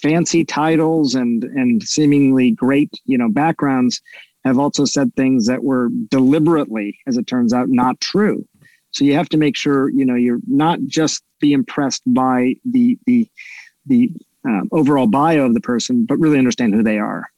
fancy 0.02 0.44
titles 0.44 1.14
and 1.14 1.44
and 1.44 1.82
seemingly 1.82 2.50
great 2.50 2.90
you 3.04 3.16
know 3.16 3.28
backgrounds 3.28 4.00
have 4.44 4.58
also 4.58 4.84
said 4.84 5.14
things 5.14 5.46
that 5.46 5.62
were 5.62 5.88
deliberately, 6.08 6.98
as 7.06 7.16
it 7.16 7.28
turns 7.28 7.52
out, 7.52 7.68
not 7.68 8.00
true. 8.00 8.44
So 8.90 9.04
you 9.04 9.14
have 9.14 9.28
to 9.30 9.36
make 9.36 9.56
sure 9.56 9.88
you 9.90 10.04
know 10.04 10.14
you're 10.14 10.40
not 10.46 10.80
just 10.86 11.22
be 11.40 11.52
impressed 11.52 12.02
by 12.06 12.54
the 12.64 12.98
the 13.06 13.28
the 13.86 14.10
um, 14.44 14.68
overall 14.72 15.06
bio 15.06 15.46
of 15.46 15.54
the 15.54 15.60
person, 15.60 16.04
but 16.04 16.18
really 16.18 16.38
understand 16.38 16.74
who 16.74 16.82
they 16.82 16.98
are. 16.98 17.28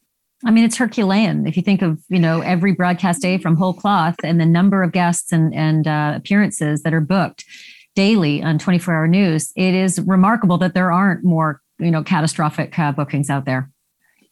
I 0.46 0.50
mean, 0.50 0.64
it's 0.64 0.77
Herculean. 0.77 1.46
If 1.46 1.57
you 1.57 1.62
think 1.62 1.81
of, 1.81 2.00
you 2.09 2.18
know, 2.18 2.40
every 2.40 2.72
broadcast 2.72 3.22
day 3.22 3.38
from 3.38 3.57
whole 3.57 3.72
cloth 3.72 4.16
and 4.22 4.38
the 4.38 4.46
number 4.46 4.83
of 4.83 4.92
guests 4.92 5.33
and, 5.33 5.55
and 5.55 5.87
uh, 5.87 6.12
appearances 6.16 6.83
that 6.83 6.92
are 6.92 7.00
booked 7.00 7.44
daily 7.94 8.42
on 8.42 8.59
24 8.59 8.94
hour 8.94 9.09
news, 9.09 9.52
it 9.57 9.74
is 9.74 10.00
remarkable 10.00 10.59
that 10.59 10.74
there 10.74 10.92
aren't 10.92 11.24
more, 11.24 11.61
you 11.78 11.90
know, 11.90 12.02
catastrophic 12.02 12.78
uh, 12.78 12.92
bookings 12.92 13.30
out 13.30 13.44
there. 13.44 13.70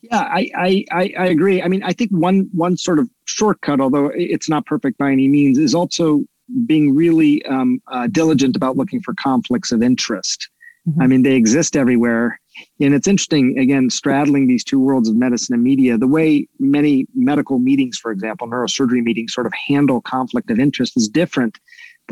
Yeah, 0.03 0.21
I, 0.21 0.85
I, 0.91 1.15
I 1.17 1.27
agree. 1.27 1.63
I 1.63 1.69
mean, 1.69 1.83
I 1.85 1.93
think 1.93 2.11
one 2.11 2.49
one 2.53 2.77
sort 2.77 2.99
of 2.99 3.09
shortcut, 3.27 3.81
although 3.81 4.11
it's 4.15 4.49
not 4.49 4.67
perfect 4.67 4.99
by 4.99 5.13
any 5.13 5.29
means, 5.29 5.59
is 5.59 5.77
also 5.77 6.25
being 6.67 6.95
really 6.95 7.45
um, 7.47 7.81
uh, 7.87 8.09
diligent 8.09 8.57
about 8.57 8.77
looking 8.77 9.01
for 9.01 9.15
conflicts 9.15 9.71
of 9.71 9.81
interest. 9.81 10.49
Mm-hmm. 10.89 11.03
I 11.03 11.07
mean, 11.07 11.23
they 11.23 11.35
exist 11.35 11.77
everywhere. 11.77 12.41
And 12.81 12.95
it's 12.95 13.07
interesting, 13.07 13.59
again, 13.59 13.89
straddling 13.91 14.47
these 14.47 14.65
two 14.65 14.81
worlds 14.81 15.09
of 15.09 15.17
medicine 15.17 15.55
and 15.55 15.63
media, 15.63 15.97
the 15.97 16.09
way 16.09 16.49
many 16.59 17.07
medical 17.15 17.59
meetings, 17.59 17.97
for 17.97 18.11
example, 18.11 18.49
neurosurgery 18.49 19.03
meetings 19.03 19.33
sort 19.33 19.47
of 19.47 19.53
handle 19.55 20.01
conflict 20.01 20.51
of 20.51 20.59
interest 20.59 20.97
is 20.97 21.09
different 21.09 21.59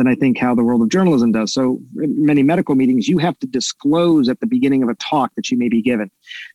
than 0.00 0.08
I 0.08 0.14
think 0.14 0.38
how 0.38 0.54
the 0.54 0.64
world 0.64 0.80
of 0.80 0.88
journalism 0.88 1.30
does. 1.30 1.52
So 1.52 1.78
many 1.92 2.42
medical 2.42 2.74
meetings, 2.74 3.06
you 3.06 3.18
have 3.18 3.38
to 3.40 3.46
disclose 3.46 4.30
at 4.30 4.40
the 4.40 4.46
beginning 4.46 4.82
of 4.82 4.88
a 4.88 4.94
talk 4.94 5.34
that 5.34 5.50
you 5.50 5.58
may 5.58 5.68
be 5.68 5.82
given. 5.82 6.10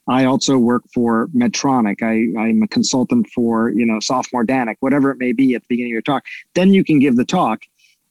I 0.08 0.26
also 0.26 0.58
work 0.58 0.82
for 0.92 1.28
Medtronic. 1.28 2.02
I, 2.02 2.42
I'm 2.42 2.64
a 2.64 2.68
consultant 2.68 3.28
for, 3.30 3.70
you 3.70 3.86
know, 3.86 4.00
Sofamor 4.00 4.48
Danek, 4.48 4.78
whatever 4.80 5.12
it 5.12 5.20
may 5.20 5.32
be 5.32 5.54
at 5.54 5.62
the 5.62 5.68
beginning 5.70 5.92
of 5.92 5.94
your 5.94 6.02
talk. 6.02 6.26
Then 6.56 6.74
you 6.74 6.84
can 6.84 6.98
give 6.98 7.18
the 7.18 7.26
talk 7.26 7.62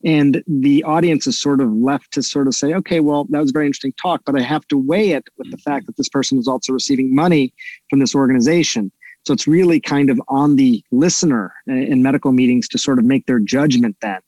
and 0.05 0.45
the 0.47 0.85
audience 0.85 1.27
is 1.27 1.41
sort 1.41 1.61
of 1.61 1.73
left 1.73 2.13
to 2.13 2.23
sort 2.23 2.47
of 2.47 2.55
say 2.55 2.75
okay 2.75 3.01
well 3.01 3.25
that 3.31 3.41
was 3.41 3.51
a 3.51 3.53
very 3.55 3.65
interesting 3.65 3.95
talk 4.01 4.21
but 4.27 4.37
i 4.37 4.43
have 4.43 4.67
to 4.69 4.77
weigh 4.77 5.13
it 5.13 5.25
with 5.39 5.51
the 5.51 5.57
mm-hmm. 5.57 5.71
fact 5.71 5.87
that 5.87 5.97
this 5.97 6.11
person 6.11 6.37
is 6.37 6.47
also 6.47 6.75
receiving 6.75 7.15
money 7.15 7.55
from 7.89 8.01
this 8.01 8.15
organization 8.15 8.93
so 9.27 9.33
it's 9.33 9.47
really 9.47 9.81
kind 9.81 10.11
of 10.11 10.21
on 10.29 10.57
the 10.57 10.83
listener 10.91 11.53
in 11.67 12.03
medical 12.03 12.33
meetings 12.33 12.69
to 12.69 12.79
sort 12.79 12.99
of 12.99 13.05
make 13.05 13.27
their 13.27 13.39
judgment 13.39 13.97
then 14.01 14.21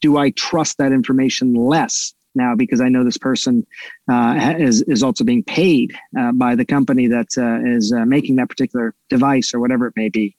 do 0.00 0.16
i 0.16 0.30
trust 0.30 0.78
that 0.78 0.92
information 0.92 1.54
less 1.54 2.14
now 2.36 2.52
because 2.56 2.80
I 2.80 2.88
know 2.88 3.04
this 3.04 3.16
person 3.16 3.64
uh, 4.10 4.54
is 4.58 4.82
is 4.88 5.04
also 5.04 5.22
being 5.22 5.44
paid 5.44 5.96
uh, 6.18 6.32
by 6.32 6.56
the 6.56 6.64
company 6.64 7.06
that 7.06 7.28
uh, 7.38 7.60
is 7.64 7.92
uh, 7.92 8.04
making 8.04 8.34
that 8.36 8.48
particular 8.48 8.92
device 9.08 9.54
or 9.54 9.60
whatever 9.60 9.86
it 9.86 9.92
may 9.94 10.08
be. 10.08 10.34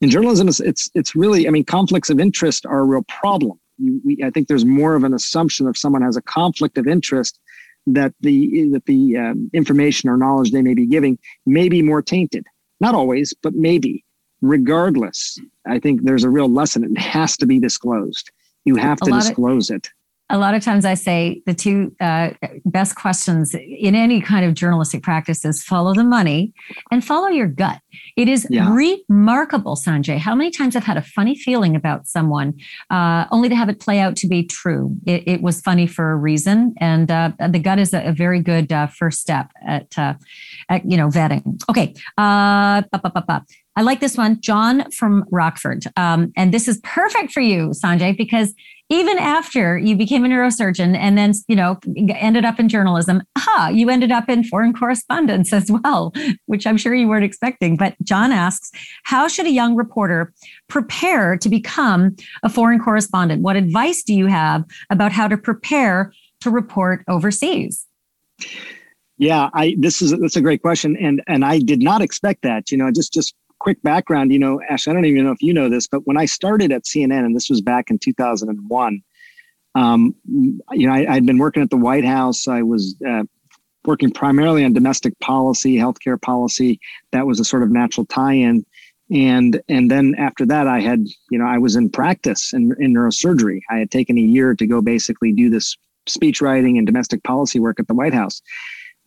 In 0.00 0.08
journalism, 0.08 0.48
it's, 0.48 0.60
it's 0.60 0.90
it's 0.94 1.14
really 1.14 1.46
I 1.46 1.50
mean 1.50 1.64
conflicts 1.64 2.08
of 2.08 2.18
interest 2.18 2.64
are 2.64 2.78
a 2.78 2.84
real 2.84 3.04
problem 3.08 3.60
you, 3.78 4.00
we, 4.04 4.18
I 4.22 4.30
think 4.30 4.48
there's 4.48 4.64
more 4.64 4.94
of 4.94 5.04
an 5.04 5.14
assumption 5.14 5.68
if 5.68 5.76
someone 5.76 6.02
has 6.02 6.16
a 6.16 6.22
conflict 6.22 6.78
of 6.78 6.86
interest 6.86 7.38
that 7.86 8.14
the 8.20 8.68
that 8.72 8.86
the 8.86 9.16
um, 9.16 9.50
information 9.52 10.08
or 10.08 10.16
knowledge 10.16 10.52
they 10.52 10.62
may 10.62 10.74
be 10.74 10.86
giving 10.86 11.18
may 11.46 11.68
be 11.68 11.82
more 11.82 12.02
tainted. 12.02 12.46
Not 12.84 12.94
always, 12.94 13.32
but 13.42 13.54
maybe. 13.54 14.04
Regardless, 14.42 15.38
I 15.66 15.78
think 15.78 16.02
there's 16.02 16.24
a 16.24 16.28
real 16.28 16.50
lesson. 16.50 16.84
It 16.84 16.98
has 16.98 17.34
to 17.38 17.46
be 17.46 17.58
disclosed. 17.58 18.30
You 18.66 18.76
have 18.76 19.00
to 19.00 19.10
disclose 19.10 19.70
of, 19.70 19.76
it 19.76 19.88
a 20.30 20.38
lot 20.38 20.54
of 20.54 20.62
times 20.62 20.84
I 20.86 20.94
say 20.94 21.42
the 21.44 21.52
two 21.52 21.94
uh, 22.00 22.30
best 22.64 22.96
questions 22.96 23.54
in 23.54 23.94
any 23.94 24.22
kind 24.22 24.46
of 24.46 24.54
journalistic 24.54 25.02
practice 25.02 25.44
is 25.44 25.62
follow 25.62 25.92
the 25.92 26.04
money 26.04 26.54
and 26.90 27.04
follow 27.04 27.28
your 27.28 27.46
gut. 27.46 27.80
It 28.16 28.28
is 28.28 28.46
yeah. 28.48 28.74
remarkable, 28.74 29.76
Sanjay, 29.76 30.16
how 30.16 30.34
many 30.34 30.50
times 30.50 30.76
I've 30.76 30.84
had 30.84 30.96
a 30.96 31.02
funny 31.02 31.36
feeling 31.36 31.76
about 31.76 32.06
someone 32.06 32.54
uh, 32.90 33.26
only 33.30 33.50
to 33.50 33.54
have 33.54 33.68
it 33.68 33.80
play 33.80 33.98
out 33.98 34.16
to 34.16 34.26
be 34.26 34.44
true. 34.44 34.96
It, 35.04 35.24
it 35.26 35.42
was 35.42 35.60
funny 35.60 35.86
for 35.86 36.12
a 36.12 36.16
reason, 36.16 36.74
and 36.78 37.10
uh, 37.10 37.32
the 37.48 37.58
gut 37.58 37.78
is 37.78 37.92
a, 37.92 38.08
a 38.08 38.12
very 38.12 38.40
good 38.40 38.72
uh, 38.72 38.86
first 38.86 39.20
step 39.20 39.50
at, 39.66 39.96
uh, 39.98 40.14
at, 40.70 40.90
you 40.90 40.96
know 40.96 41.08
vetting. 41.08 41.60
Okay, 41.68 41.94
uh, 42.16 42.82
I 43.76 43.82
like 43.82 44.00
this 44.00 44.16
one, 44.16 44.40
John 44.40 44.90
from 44.92 45.24
Rockford. 45.30 45.84
Um, 45.96 46.32
and 46.36 46.54
this 46.54 46.68
is 46.68 46.80
perfect 46.84 47.32
for 47.32 47.40
you, 47.40 47.70
Sanjay, 47.70 48.16
because 48.16 48.54
even 48.90 49.18
after 49.18 49.78
you 49.78 49.96
became 49.96 50.24
a 50.24 50.28
neurosurgeon 50.28 50.96
and 50.96 51.16
then, 51.16 51.32
you 51.48 51.56
know, 51.56 51.78
ended 52.10 52.44
up 52.44 52.60
in 52.60 52.68
journalism, 52.68 53.22
aha, 53.36 53.68
you 53.68 53.88
ended 53.88 54.12
up 54.12 54.28
in 54.28 54.44
foreign 54.44 54.74
correspondence 54.74 55.52
as 55.52 55.70
well, 55.70 56.12
which 56.46 56.66
I'm 56.66 56.76
sure 56.76 56.94
you 56.94 57.08
weren't 57.08 57.24
expecting. 57.24 57.76
But 57.76 57.96
John 58.02 58.30
asks, 58.30 58.70
how 59.04 59.26
should 59.26 59.46
a 59.46 59.50
young 59.50 59.74
reporter 59.74 60.32
prepare 60.68 61.36
to 61.38 61.48
become 61.48 62.14
a 62.42 62.48
foreign 62.50 62.78
correspondent? 62.78 63.42
What 63.42 63.56
advice 63.56 64.02
do 64.02 64.12
you 64.12 64.26
have 64.26 64.64
about 64.90 65.12
how 65.12 65.28
to 65.28 65.36
prepare 65.36 66.12
to 66.40 66.50
report 66.50 67.04
overseas? 67.08 67.86
Yeah, 69.16 69.48
I 69.54 69.76
this 69.78 70.02
is 70.02 70.10
that's 70.18 70.36
a 70.36 70.40
great 70.40 70.60
question, 70.60 70.96
and 70.96 71.22
and 71.28 71.44
I 71.44 71.60
did 71.60 71.80
not 71.80 72.02
expect 72.02 72.42
that. 72.42 72.72
You 72.72 72.76
know, 72.76 72.90
just 72.90 73.12
just 73.12 73.34
quick 73.64 73.82
background, 73.82 74.30
you 74.30 74.38
know, 74.38 74.60
Ash, 74.68 74.86
I 74.86 74.92
don't 74.92 75.06
even 75.06 75.24
know 75.24 75.32
if 75.32 75.40
you 75.40 75.54
know 75.54 75.70
this, 75.70 75.86
but 75.86 76.06
when 76.06 76.18
I 76.18 76.26
started 76.26 76.70
at 76.70 76.84
CNN, 76.84 77.24
and 77.24 77.34
this 77.34 77.48
was 77.48 77.62
back 77.62 77.88
in 77.88 77.98
2001, 77.98 79.02
um, 79.74 80.14
you 80.26 80.86
know, 80.86 80.92
I, 80.92 81.06
had 81.06 81.24
been 81.24 81.38
working 81.38 81.62
at 81.62 81.70
the 81.70 81.78
White 81.78 82.04
House. 82.04 82.46
I 82.46 82.60
was 82.60 82.94
uh, 83.08 83.24
working 83.86 84.10
primarily 84.10 84.66
on 84.66 84.74
domestic 84.74 85.18
policy, 85.20 85.76
healthcare 85.76 86.20
policy. 86.20 86.78
That 87.12 87.26
was 87.26 87.40
a 87.40 87.44
sort 87.44 87.62
of 87.62 87.70
natural 87.70 88.04
tie-in. 88.04 88.66
And 89.10 89.62
and 89.70 89.90
then 89.90 90.14
after 90.18 90.44
that, 90.44 90.68
I 90.68 90.80
had, 90.80 91.06
you 91.30 91.38
know, 91.38 91.46
I 91.46 91.56
was 91.56 91.74
in 91.74 91.88
practice 91.88 92.52
in, 92.52 92.74
in 92.78 92.92
neurosurgery. 92.92 93.60
I 93.70 93.78
had 93.78 93.90
taken 93.90 94.18
a 94.18 94.20
year 94.20 94.54
to 94.54 94.66
go 94.66 94.82
basically 94.82 95.32
do 95.32 95.48
this 95.48 95.74
speech 96.06 96.42
writing 96.42 96.76
and 96.76 96.86
domestic 96.86 97.22
policy 97.22 97.60
work 97.60 97.80
at 97.80 97.88
the 97.88 97.94
White 97.94 98.14
House. 98.14 98.42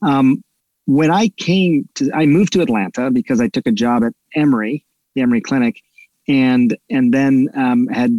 Um, 0.01 0.43
when 0.87 1.11
I 1.11 1.27
came 1.27 1.87
to, 1.95 2.09
I 2.13 2.25
moved 2.25 2.53
to 2.53 2.61
Atlanta 2.61 3.11
because 3.11 3.41
I 3.41 3.49
took 3.49 3.67
a 3.67 3.71
job 3.71 4.03
at 4.05 4.13
Emory, 4.33 4.85
the 5.15 5.21
Emory 5.21 5.41
Clinic, 5.41 5.81
and 6.29 6.75
and 6.89 7.13
then 7.13 7.49
um, 7.55 7.87
had 7.87 8.17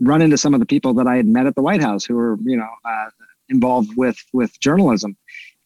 run 0.00 0.22
into 0.22 0.38
some 0.38 0.54
of 0.54 0.60
the 0.60 0.66
people 0.66 0.94
that 0.94 1.06
I 1.06 1.16
had 1.16 1.26
met 1.26 1.46
at 1.46 1.54
the 1.54 1.62
White 1.62 1.82
House 1.82 2.04
who 2.04 2.14
were, 2.14 2.38
you 2.42 2.56
know, 2.56 2.68
uh, 2.86 3.10
involved 3.50 3.90
with 3.96 4.16
with 4.32 4.58
journalism, 4.60 5.14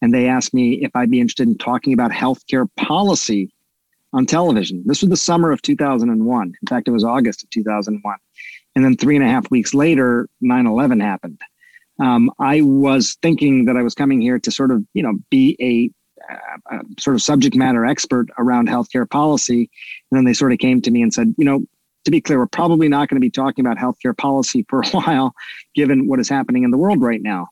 and 0.01 0.13
they 0.13 0.27
asked 0.27 0.53
me 0.53 0.83
if 0.83 0.91
I'd 0.93 1.09
be 1.09 1.21
interested 1.21 1.47
in 1.47 1.57
talking 1.57 1.93
about 1.93 2.11
healthcare 2.11 2.67
policy 2.75 3.49
on 4.11 4.25
television. 4.25 4.83
This 4.85 5.01
was 5.01 5.09
the 5.09 5.17
summer 5.17 5.51
of 5.51 5.61
2001. 5.61 6.47
In 6.47 6.67
fact, 6.67 6.89
it 6.89 6.91
was 6.91 7.05
August 7.05 7.43
of 7.43 7.49
2001, 7.51 8.17
and 8.75 8.83
then 8.83 8.97
three 8.97 9.15
and 9.15 9.23
a 9.23 9.29
half 9.29 9.49
weeks 9.49 9.73
later, 9.73 10.27
9/11 10.43 11.01
happened. 11.01 11.39
Um, 11.97 12.29
I 12.39 12.59
was 12.59 13.15
thinking 13.21 13.65
that 13.65 13.77
I 13.77 13.83
was 13.83 13.95
coming 13.95 14.19
here 14.19 14.37
to 14.37 14.51
sort 14.51 14.71
of, 14.71 14.83
you 14.93 15.01
know, 15.01 15.13
be 15.29 15.55
a 15.61 15.89
uh, 16.71 16.79
sort 16.99 17.15
of 17.15 17.21
subject 17.21 17.55
matter 17.55 17.85
expert 17.85 18.27
around 18.37 18.67
healthcare 18.67 19.09
policy. 19.09 19.69
And 20.11 20.17
then 20.17 20.25
they 20.25 20.33
sort 20.33 20.51
of 20.51 20.59
came 20.59 20.81
to 20.81 20.91
me 20.91 21.01
and 21.01 21.13
said, 21.13 21.33
you 21.37 21.45
know, 21.45 21.65
to 22.05 22.11
be 22.11 22.21
clear, 22.21 22.37
we're 22.37 22.47
probably 22.47 22.87
not 22.87 23.09
going 23.09 23.15
to 23.17 23.25
be 23.25 23.31
talking 23.31 23.65
about 23.65 23.77
healthcare 23.77 24.15
policy 24.15 24.65
for 24.69 24.81
a 24.81 24.87
while, 24.91 25.33
given 25.73 26.07
what 26.07 26.19
is 26.19 26.29
happening 26.29 26.63
in 26.63 26.71
the 26.71 26.77
world 26.77 27.01
right 27.01 27.21
now. 27.21 27.47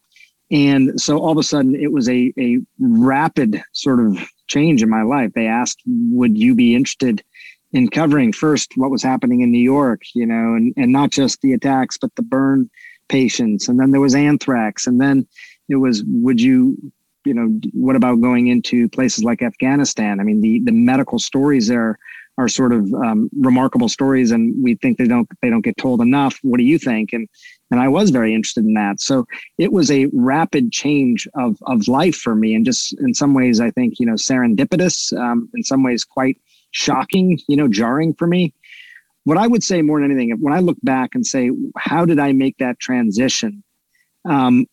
And 0.52 1.02
so 1.02 1.18
all 1.18 1.32
of 1.32 1.38
a 1.38 1.44
sudden, 1.44 1.76
it 1.76 1.92
was 1.92 2.08
a, 2.08 2.32
a 2.38 2.60
rapid 2.80 3.64
sort 3.72 4.00
of 4.00 4.18
change 4.48 4.84
in 4.84 4.90
my 4.90 5.02
life. 5.02 5.32
They 5.34 5.48
asked, 5.48 5.82
would 5.88 6.38
you 6.38 6.54
be 6.54 6.76
interested 6.76 7.24
in 7.72 7.90
covering 7.90 8.32
first 8.32 8.74
what 8.76 8.92
was 8.92 9.02
happening 9.02 9.42
in 9.42 9.52
New 9.52 9.58
York, 9.58 10.02
you 10.14 10.28
know, 10.28 10.54
and, 10.54 10.74
and 10.78 10.92
not 10.92 11.10
just 11.10 11.42
the 11.42 11.54
attacks, 11.54 11.98
but 11.98 12.14
the 12.16 12.22
burn 12.22 12.70
patients. 13.10 13.68
And 13.68 13.80
then 13.80 13.92
there 13.92 14.02
was 14.02 14.14
anthrax. 14.14 14.86
And 14.86 15.02
then 15.02 15.28
it 15.70 15.78
was, 15.78 16.04
would 16.06 16.40
you 16.40 16.78
you 17.26 17.34
know, 17.34 17.60
what 17.74 17.96
about 17.96 18.22
going 18.22 18.48
into 18.48 18.90
places 18.90 19.24
like 19.24 19.42
Afghanistan? 19.42 20.20
I 20.20 20.24
mean, 20.24 20.42
the 20.42 20.60
the 20.62 20.72
medical 20.72 21.20
stories 21.20 21.68
there 21.68 22.00
are 22.38 22.48
sort 22.48 22.74
of 22.74 22.92
um, 22.96 23.30
remarkable 23.40 23.90
stories, 23.90 24.32
and 24.32 24.56
we 24.64 24.76
think 24.76 24.98
they 24.98 25.08
don't 25.08 25.28
they 25.42 25.50
don't 25.50 25.62
get 25.62 25.78
told 25.78 26.02
enough. 26.02 26.40
What 26.42 26.58
do 26.58 26.64
you 26.64 26.80
think? 26.80 27.14
And 27.14 27.28
and 27.72 27.80
I 27.80 27.88
was 27.88 28.10
very 28.10 28.34
interested 28.34 28.66
in 28.66 28.74
that. 28.74 29.02
So 29.02 29.26
it 29.58 29.72
was 29.72 29.92
a 29.92 30.08
rapid 30.14 30.72
change 30.72 31.28
of 31.36 31.58
of 31.68 31.88
life 31.88 32.16
for 32.16 32.36
me, 32.36 32.56
and 32.56 32.66
just 32.66 32.94
in 33.00 33.14
some 33.14 33.34
ways, 33.34 33.60
I 33.60 33.72
think 33.72 34.00
you 34.00 34.06
know 34.06 34.14
serendipitous. 34.14 35.18
Um, 35.18 35.50
in 35.54 35.64
some 35.64 35.84
ways, 35.84 36.04
quite 36.04 36.38
shocking, 36.74 37.40
you 37.48 37.56
know, 37.56 37.68
jarring 37.68 38.14
for 38.14 38.28
me. 38.28 38.54
What 39.24 39.38
I 39.38 39.48
would 39.48 39.64
say 39.64 39.82
more 39.82 40.02
than 40.02 40.12
anything, 40.12 40.36
when 40.42 40.54
I 40.54 40.60
look 40.60 40.78
back 40.84 41.16
and 41.16 41.26
say, 41.26 41.50
how 41.78 42.04
did 42.04 42.20
I 42.20 42.34
make 42.34 42.58
that 42.58 42.80
transition? 42.80 43.64
Um, 44.26 44.66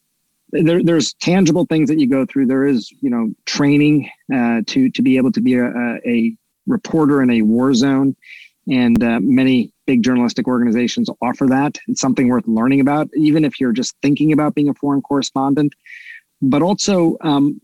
there, 0.53 0.83
there's 0.83 1.15
tangible 1.15 1.67
things 1.67 1.89
that 1.89 1.99
you 1.99 2.09
go 2.09 2.27
through. 2.27 2.47
There 2.47 2.67
is, 2.67 2.91
you 3.01 3.11
know, 3.11 3.31
training 3.47 4.11
uh, 4.33 4.63
to 4.67 4.91
to 4.91 5.03
be 5.03 5.17
able 5.17 5.33
to 5.33 5.41
be 5.41 5.55
a, 5.55 5.69
a 6.07 6.37
reporter 6.67 7.23
in 7.23 7.31
a 7.31 7.43
war 7.43 7.75
zone, 7.75 8.17
and 8.69 9.03
uh, 9.03 9.21
many 9.21 9.73
big 9.87 10.03
journalistic 10.03 10.47
organizations 10.47 11.09
offer 11.23 11.47
that. 11.47 11.79
It's 11.89 12.01
something 12.01 12.29
worth 12.29 12.47
learning 12.47 12.81
about, 12.81 13.09
even 13.17 13.45
if 13.45 13.61
you're 13.61 13.73
just 13.73 13.95
thinking 14.03 14.33
about 14.33 14.55
being 14.55 14.69
a 14.69 14.75
foreign 14.75 15.03
correspondent. 15.03 15.75
But 16.43 16.63
also 16.63 17.19
um, 17.21 17.61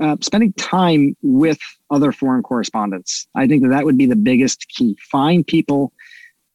uh, 0.00 0.16
spending 0.20 0.52
time 0.54 1.16
with 1.22 1.58
other 1.90 2.12
foreign 2.12 2.42
correspondents. 2.42 3.26
I 3.34 3.46
think 3.46 3.62
that 3.62 3.70
that 3.70 3.86
would 3.86 3.96
be 3.96 4.04
the 4.04 4.16
biggest 4.16 4.66
key. 4.68 4.98
Find 5.10 5.46
people. 5.46 5.92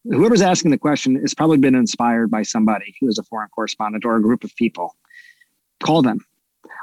Whoever's 0.06 0.42
asking 0.42 0.70
the 0.70 0.78
question 0.78 1.16
has 1.16 1.34
probably 1.34 1.58
been 1.58 1.74
inspired 1.74 2.30
by 2.30 2.44
somebody 2.44 2.94
who 3.00 3.08
is 3.08 3.18
a 3.18 3.24
foreign 3.24 3.50
correspondent 3.50 4.06
or 4.06 4.18
a 4.18 4.22
group 4.22 4.44
of 4.44 4.56
people 4.56 4.96
call 5.84 6.02
them. 6.02 6.20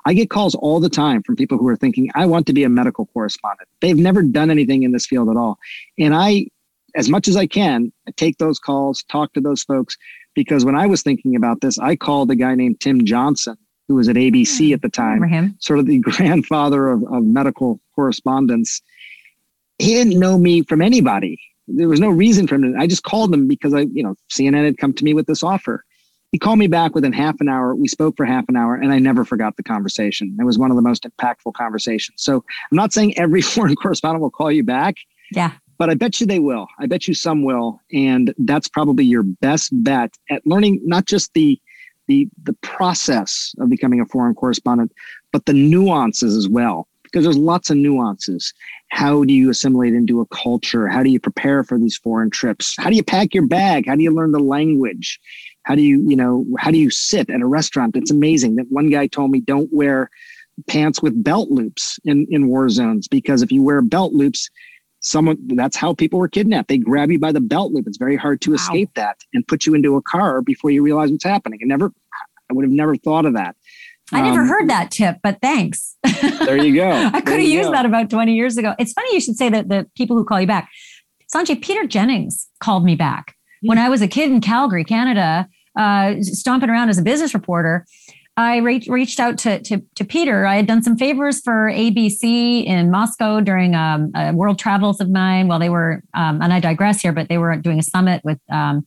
I 0.06 0.14
get 0.14 0.30
calls 0.30 0.54
all 0.54 0.80
the 0.80 0.88
time 0.88 1.22
from 1.22 1.36
people 1.36 1.58
who 1.58 1.68
are 1.68 1.76
thinking, 1.76 2.10
I 2.14 2.26
want 2.26 2.46
to 2.46 2.52
be 2.52 2.64
a 2.64 2.68
medical 2.68 3.06
correspondent. 3.06 3.68
They've 3.80 3.96
never 3.96 4.22
done 4.22 4.50
anything 4.50 4.82
in 4.82 4.92
this 4.92 5.06
field 5.06 5.28
at 5.28 5.36
all. 5.36 5.58
And 5.98 6.14
I, 6.14 6.46
as 6.94 7.08
much 7.08 7.28
as 7.28 7.36
I 7.36 7.46
can, 7.46 7.92
I 8.08 8.12
take 8.12 8.38
those 8.38 8.58
calls, 8.58 9.02
talk 9.04 9.32
to 9.34 9.40
those 9.40 9.62
folks, 9.62 9.96
because 10.34 10.64
when 10.64 10.74
I 10.74 10.86
was 10.86 11.02
thinking 11.02 11.36
about 11.36 11.60
this, 11.60 11.78
I 11.78 11.96
called 11.96 12.30
a 12.30 12.36
guy 12.36 12.54
named 12.54 12.80
Tim 12.80 13.04
Johnson, 13.04 13.56
who 13.88 13.96
was 13.96 14.08
at 14.08 14.16
ABC 14.16 14.68
hmm. 14.68 14.74
at 14.74 14.82
the 14.82 14.88
time, 14.88 15.20
sort 15.58 15.78
of 15.78 15.86
the 15.86 15.98
grandfather 16.00 16.88
of, 16.88 17.02
of 17.12 17.24
medical 17.24 17.80
correspondence. 17.94 18.80
He 19.78 19.94
didn't 19.94 20.18
know 20.18 20.38
me 20.38 20.62
from 20.62 20.80
anybody. 20.82 21.40
There 21.66 21.88
was 21.88 22.00
no 22.00 22.10
reason 22.10 22.46
for 22.46 22.56
him. 22.56 22.74
To, 22.74 22.78
I 22.78 22.86
just 22.86 23.04
called 23.04 23.32
him 23.32 23.46
because 23.46 23.74
I, 23.74 23.80
you 23.80 24.02
know, 24.02 24.14
CNN 24.30 24.64
had 24.64 24.78
come 24.78 24.92
to 24.94 25.04
me 25.04 25.14
with 25.14 25.26
this 25.26 25.42
offer. 25.42 25.84
He 26.32 26.38
called 26.38 26.58
me 26.58 26.68
back 26.68 26.94
within 26.94 27.12
half 27.12 27.40
an 27.40 27.48
hour. 27.48 27.74
We 27.74 27.88
spoke 27.88 28.16
for 28.16 28.24
half 28.24 28.44
an 28.48 28.56
hour, 28.56 28.74
and 28.74 28.92
I 28.92 28.98
never 28.98 29.24
forgot 29.24 29.56
the 29.56 29.64
conversation. 29.64 30.36
It 30.38 30.44
was 30.44 30.58
one 30.58 30.70
of 30.70 30.76
the 30.76 30.82
most 30.82 31.04
impactful 31.04 31.54
conversations. 31.54 32.22
So 32.22 32.44
I'm 32.70 32.76
not 32.76 32.92
saying 32.92 33.18
every 33.18 33.42
foreign 33.42 33.74
correspondent 33.74 34.22
will 34.22 34.30
call 34.30 34.52
you 34.52 34.62
back. 34.62 34.96
Yeah. 35.32 35.52
But 35.78 35.90
I 35.90 35.94
bet 35.94 36.20
you 36.20 36.26
they 36.26 36.38
will. 36.38 36.68
I 36.78 36.86
bet 36.86 37.08
you 37.08 37.14
some 37.14 37.42
will. 37.42 37.80
And 37.92 38.34
that's 38.38 38.68
probably 38.68 39.04
your 39.04 39.22
best 39.22 39.70
bet 39.82 40.14
at 40.28 40.46
learning 40.46 40.80
not 40.84 41.06
just 41.06 41.32
the 41.34 41.60
the 42.06 42.28
the 42.42 42.52
process 42.54 43.54
of 43.60 43.70
becoming 43.70 44.00
a 44.00 44.06
foreign 44.06 44.34
correspondent, 44.34 44.92
but 45.32 45.46
the 45.46 45.52
nuances 45.52 46.36
as 46.36 46.48
well. 46.48 46.86
Because 47.04 47.24
there's 47.24 47.36
lots 47.36 47.70
of 47.70 47.76
nuances. 47.76 48.52
How 48.90 49.24
do 49.24 49.32
you 49.32 49.50
assimilate 49.50 49.94
into 49.94 50.20
a 50.20 50.26
culture? 50.26 50.86
How 50.86 51.02
do 51.02 51.10
you 51.10 51.18
prepare 51.18 51.64
for 51.64 51.76
these 51.76 51.96
foreign 51.96 52.30
trips? 52.30 52.74
How 52.78 52.88
do 52.88 52.94
you 52.94 53.02
pack 53.02 53.34
your 53.34 53.46
bag? 53.46 53.86
How 53.86 53.96
do 53.96 54.02
you 54.02 54.12
learn 54.12 54.30
the 54.30 54.38
language? 54.38 55.18
How 55.64 55.74
do 55.74 55.82
you, 55.82 56.02
you 56.08 56.16
know, 56.16 56.44
how 56.58 56.70
do 56.70 56.78
you 56.78 56.90
sit 56.90 57.30
at 57.30 57.40
a 57.40 57.46
restaurant? 57.46 57.96
It's 57.96 58.10
amazing 58.10 58.56
that 58.56 58.70
one 58.70 58.90
guy 58.90 59.06
told 59.06 59.30
me 59.30 59.40
don't 59.40 59.68
wear 59.72 60.10
pants 60.66 61.02
with 61.02 61.22
belt 61.22 61.50
loops 61.50 61.98
in, 62.04 62.26
in 62.30 62.48
war 62.48 62.68
zones 62.68 63.08
because 63.08 63.42
if 63.42 63.52
you 63.52 63.62
wear 63.62 63.82
belt 63.82 64.12
loops, 64.12 64.50
someone 65.00 65.38
that's 65.48 65.76
how 65.76 65.94
people 65.94 66.18
were 66.18 66.28
kidnapped. 66.28 66.68
They 66.68 66.78
grab 66.78 67.10
you 67.10 67.18
by 67.18 67.32
the 67.32 67.40
belt 67.40 67.72
loop. 67.72 67.86
It's 67.86 67.98
very 67.98 68.16
hard 68.16 68.40
to 68.42 68.50
wow. 68.50 68.56
escape 68.56 68.90
that 68.94 69.18
and 69.32 69.46
put 69.46 69.66
you 69.66 69.74
into 69.74 69.96
a 69.96 70.02
car 70.02 70.42
before 70.42 70.70
you 70.70 70.82
realize 70.82 71.10
what's 71.10 71.24
happening. 71.24 71.60
I 71.62 71.66
never, 71.66 71.92
I 72.50 72.54
would 72.54 72.64
have 72.64 72.72
never 72.72 72.96
thought 72.96 73.26
of 73.26 73.34
that. 73.34 73.56
I 74.12 74.22
never 74.22 74.40
um, 74.40 74.48
heard 74.48 74.68
that 74.70 74.90
tip, 74.90 75.18
but 75.22 75.38
thanks. 75.40 75.96
There 76.40 76.56
you 76.56 76.74
go. 76.74 76.90
I 76.90 77.20
could 77.20 77.38
have 77.38 77.48
used 77.48 77.68
go. 77.68 77.72
that 77.72 77.86
about 77.86 78.10
20 78.10 78.34
years 78.34 78.56
ago. 78.56 78.74
It's 78.78 78.92
funny 78.92 79.14
you 79.14 79.20
should 79.20 79.36
say 79.36 79.50
that 79.50 79.68
the 79.68 79.86
people 79.94 80.16
who 80.16 80.24
call 80.24 80.40
you 80.40 80.46
back. 80.46 80.68
Sanjay, 81.32 81.62
Peter 81.62 81.86
Jennings 81.86 82.48
called 82.60 82.84
me 82.84 82.96
back 82.96 83.36
when 83.62 83.78
I 83.78 83.88
was 83.88 84.02
a 84.02 84.08
kid 84.08 84.30
in 84.30 84.40
Calgary, 84.40 84.84
Canada, 84.84 85.48
uh, 85.78 86.14
stomping 86.20 86.70
around 86.70 86.88
as 86.88 86.98
a 86.98 87.02
business 87.02 87.34
reporter. 87.34 87.86
I 88.36 88.58
re- 88.58 88.86
reached 88.88 89.20
out 89.20 89.36
to, 89.38 89.60
to, 89.62 89.82
to, 89.96 90.04
Peter. 90.04 90.46
I 90.46 90.56
had 90.56 90.66
done 90.66 90.82
some 90.82 90.96
favors 90.96 91.40
for 91.40 91.70
ABC 91.70 92.64
in 92.64 92.90
Moscow 92.90 93.40
during 93.40 93.74
um, 93.74 94.12
world 94.34 94.58
travels 94.58 95.00
of 95.00 95.10
mine 95.10 95.48
while 95.48 95.58
they 95.58 95.68
were, 95.68 96.02
um, 96.14 96.40
and 96.40 96.52
I 96.52 96.60
digress 96.60 97.02
here, 97.02 97.12
but 97.12 97.28
they 97.28 97.38
were 97.38 97.54
doing 97.56 97.80
a 97.80 97.82
summit 97.82 98.22
with 98.24 98.38
um, 98.50 98.86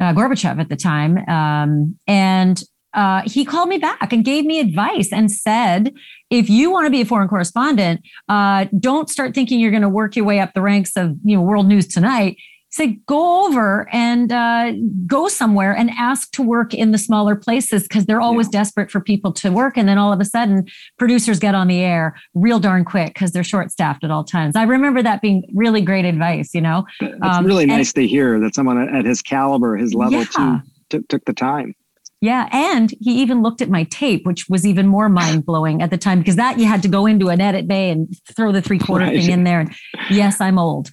uh, 0.00 0.12
Gorbachev 0.12 0.60
at 0.60 0.68
the 0.68 0.76
time. 0.76 1.18
Um, 1.28 1.98
and 2.06 2.62
uh, 2.94 3.22
he 3.24 3.44
called 3.44 3.68
me 3.68 3.78
back 3.78 4.12
and 4.12 4.24
gave 4.24 4.44
me 4.44 4.60
advice 4.60 5.12
and 5.12 5.30
said, 5.30 5.94
if 6.30 6.50
you 6.50 6.70
want 6.70 6.86
to 6.86 6.90
be 6.90 7.00
a 7.00 7.04
foreign 7.04 7.28
correspondent, 7.28 8.02
uh, 8.28 8.66
don't 8.78 9.08
start 9.08 9.34
thinking 9.34 9.60
you're 9.60 9.70
going 9.70 9.82
to 9.82 9.88
work 9.88 10.14
your 10.14 10.24
way 10.24 10.40
up 10.40 10.52
the 10.54 10.60
ranks 10.60 10.96
of 10.96 11.16
you 11.24 11.36
know 11.36 11.42
World 11.42 11.66
News 11.66 11.88
Tonight 11.88 12.36
say 12.72 12.98
go 13.06 13.46
over 13.46 13.86
and 13.92 14.32
uh, 14.32 14.72
go 15.06 15.28
somewhere 15.28 15.72
and 15.76 15.90
ask 15.90 16.30
to 16.32 16.42
work 16.42 16.72
in 16.72 16.90
the 16.90 16.98
smaller 16.98 17.36
places 17.36 17.82
because 17.82 18.06
they're 18.06 18.20
always 18.20 18.48
yeah. 18.48 18.60
desperate 18.60 18.90
for 18.90 19.00
people 19.00 19.32
to 19.32 19.50
work 19.50 19.76
and 19.76 19.88
then 19.88 19.98
all 19.98 20.12
of 20.12 20.20
a 20.20 20.24
sudden 20.24 20.66
producers 20.98 21.38
get 21.38 21.54
on 21.54 21.68
the 21.68 21.80
air 21.80 22.16
real 22.34 22.58
darn 22.58 22.84
quick 22.84 23.14
because 23.14 23.32
they're 23.32 23.44
short 23.44 23.70
staffed 23.70 24.02
at 24.02 24.10
all 24.10 24.24
times 24.24 24.56
i 24.56 24.62
remember 24.62 25.02
that 25.02 25.20
being 25.20 25.44
really 25.54 25.80
great 25.80 26.04
advice 26.04 26.54
you 26.54 26.60
know 26.60 26.84
it's 27.00 27.14
um, 27.22 27.44
really 27.44 27.66
nice 27.66 27.90
and, 27.90 28.02
to 28.02 28.06
hear 28.06 28.40
that 28.40 28.54
someone 28.54 28.88
at 28.94 29.04
his 29.04 29.22
caliber 29.22 29.76
his 29.76 29.94
level 29.94 30.20
yeah. 30.20 30.60
too 30.88 30.98
t- 30.98 31.06
took 31.08 31.24
the 31.26 31.34
time 31.34 31.74
yeah. 32.24 32.48
And 32.52 32.92
he 33.00 33.20
even 33.20 33.42
looked 33.42 33.60
at 33.62 33.68
my 33.68 33.82
tape, 33.82 34.24
which 34.24 34.48
was 34.48 34.64
even 34.64 34.86
more 34.86 35.08
mind 35.08 35.44
blowing 35.44 35.82
at 35.82 35.90
the 35.90 35.98
time 35.98 36.20
because 36.20 36.36
that 36.36 36.56
you 36.56 36.66
had 36.66 36.80
to 36.82 36.88
go 36.88 37.04
into 37.04 37.30
an 37.30 37.40
edit 37.40 37.66
bay 37.66 37.90
and 37.90 38.16
throw 38.36 38.52
the 38.52 38.62
three 38.62 38.78
quarter 38.78 39.04
right. 39.06 39.20
thing 39.20 39.32
in 39.32 39.42
there. 39.42 39.58
And 39.58 39.74
yes, 40.08 40.40
I'm 40.40 40.56
old. 40.56 40.92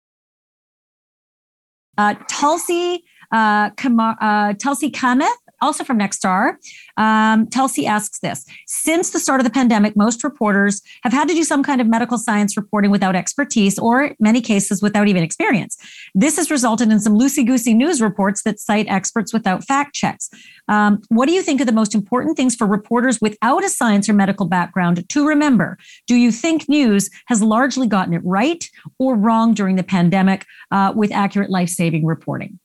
Uh, 1.97 2.15
Tulsi, 2.29 3.03
uh, 3.31 3.69
Kamar, 3.71 4.17
uh, 4.21 4.53
Tulsi 4.53 4.91
Kameth, 4.91 5.27
also 5.61 5.83
from 5.83 5.99
Nexstar. 5.99 6.55
Um, 6.97 7.47
Tulsi 7.47 7.85
asks 7.85 8.19
this 8.19 8.45
Since 8.67 9.11
the 9.11 9.19
start 9.19 9.39
of 9.39 9.43
the 9.43 9.51
pandemic, 9.51 9.95
most 9.95 10.23
reporters 10.23 10.81
have 11.03 11.13
had 11.13 11.27
to 11.27 11.33
do 11.33 11.43
some 11.43 11.63
kind 11.63 11.81
of 11.81 11.87
medical 11.87 12.17
science 12.17 12.57
reporting 12.57 12.91
without 12.91 13.15
expertise 13.15 13.77
or, 13.79 14.15
many 14.19 14.41
cases, 14.41 14.81
without 14.81 15.07
even 15.07 15.23
experience. 15.23 15.77
This 16.15 16.37
has 16.37 16.51
resulted 16.51 16.91
in 16.91 16.99
some 16.99 17.17
loosey 17.17 17.45
goosey 17.45 17.73
news 17.73 18.01
reports 18.01 18.43
that 18.43 18.59
cite 18.59 18.87
experts 18.87 19.33
without 19.33 19.65
fact 19.65 19.93
checks. 19.93 20.29
Um, 20.67 21.01
what 21.09 21.27
do 21.27 21.33
you 21.33 21.41
think 21.41 21.61
are 21.61 21.65
the 21.65 21.71
most 21.71 21.93
important 21.93 22.37
things 22.37 22.55
for 22.55 22.67
reporters 22.67 23.19
without 23.21 23.63
a 23.63 23.69
science 23.69 24.07
or 24.07 24.13
medical 24.13 24.47
background 24.47 25.07
to 25.09 25.27
remember? 25.27 25.77
Do 26.07 26.15
you 26.15 26.31
think 26.31 26.69
news 26.69 27.09
has 27.27 27.41
largely 27.41 27.87
gotten 27.87 28.13
it 28.13 28.21
right 28.23 28.63
or 28.97 29.15
wrong 29.15 29.53
during 29.53 29.75
the 29.75 29.83
pandemic 29.83 30.45
uh, 30.71 30.93
with 30.95 31.11
accurate 31.11 31.49
life 31.49 31.69
saving 31.69 32.05
reporting? 32.05 32.59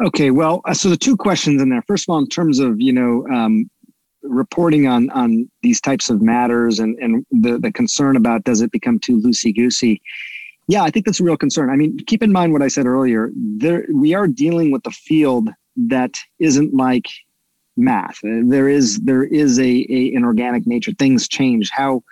Okay, 0.00 0.30
well, 0.30 0.60
uh, 0.64 0.74
so 0.74 0.88
the 0.88 0.96
two 0.96 1.16
questions 1.16 1.60
in 1.60 1.70
there. 1.70 1.82
First 1.82 2.08
of 2.08 2.12
all, 2.12 2.18
in 2.18 2.28
terms 2.28 2.58
of 2.60 2.80
you 2.80 2.92
know 2.92 3.26
um, 3.34 3.68
reporting 4.22 4.86
on 4.86 5.10
on 5.10 5.50
these 5.62 5.80
types 5.80 6.10
of 6.10 6.22
matters 6.22 6.78
and 6.78 6.96
and 6.98 7.26
the 7.30 7.58
the 7.58 7.72
concern 7.72 8.16
about 8.16 8.44
does 8.44 8.60
it 8.60 8.70
become 8.70 8.98
too 8.98 9.20
loosey 9.20 9.54
goosey? 9.54 10.00
Yeah, 10.68 10.82
I 10.82 10.90
think 10.90 11.06
that's 11.06 11.20
a 11.20 11.24
real 11.24 11.36
concern. 11.36 11.70
I 11.70 11.76
mean, 11.76 11.98
keep 12.06 12.22
in 12.22 12.30
mind 12.30 12.52
what 12.52 12.62
I 12.62 12.68
said 12.68 12.86
earlier. 12.86 13.32
There, 13.34 13.86
we 13.92 14.12
are 14.14 14.28
dealing 14.28 14.70
with 14.70 14.86
a 14.86 14.90
field 14.90 15.48
that 15.88 16.18
isn't 16.38 16.74
like 16.74 17.06
math. 17.76 18.18
There 18.22 18.68
is 18.68 19.00
there 19.00 19.24
is 19.24 19.58
a, 19.58 19.86
a 19.88 20.14
an 20.14 20.24
organic 20.24 20.66
nature. 20.66 20.92
Things 20.92 21.26
change. 21.26 21.70
How 21.70 22.02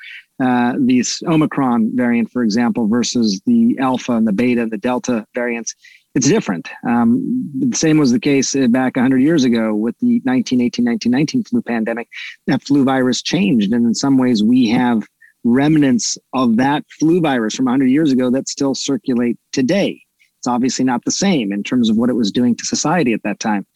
uh, 0.43 0.75
these 0.79 1.23
Omicron 1.27 1.93
variant, 1.95 2.31
for 2.31 2.43
example, 2.43 2.89
versus 2.89 3.41
the 3.47 3.77
Alpha 3.79 4.13
and 4.13 4.27
the 4.27 4.33
Beta 4.33 4.63
and 4.63 4.71
the 4.71 4.79
Delta 4.79 5.27
variants, 5.35 5.75
it's 6.17 6.29
different. 6.29 6.71
Um, 6.89 7.51
the 7.59 7.77
same 7.77 7.99
was 7.99 8.11
the 8.11 8.19
case 8.19 8.57
back 8.71 8.97
100 8.97 9.19
years 9.19 9.45
ago 9.45 9.75
with 9.75 9.99
the 9.99 10.23
1918, 10.25 10.87
1919 10.87 11.45
flu 11.45 11.61
pandemic. 11.61 12.09
That 12.47 12.63
flu 12.63 12.85
virus 12.85 13.21
changed, 13.21 13.71
and 13.71 13.85
in 13.85 13.95
some 13.95 14.17
ways, 14.17 14.43
we 14.43 14.67
have 14.71 15.07
remnants 15.45 16.17
of 16.33 16.57
that 16.57 16.85
flu 16.99 17.21
virus 17.21 17.55
from 17.55 17.67
100 17.67 17.91
years 17.91 18.13
ago 18.13 18.31
that 18.31 18.49
still 18.49 18.75
circulate 18.75 19.37
today. 19.53 20.01
It's 20.39 20.47
obviously 20.47 20.87
not 20.87 21.05
the 21.05 21.11
same 21.11 21.53
in 21.53 21.63
terms 21.63 21.91
of 21.91 21.99
what 21.99 22.09
it 22.09 22.15
was 22.15 22.33
doing 22.33 22.57
to 22.57 22.65
society 22.65 23.13
at 23.13 23.23
that 23.25 23.39
time. 23.39 23.67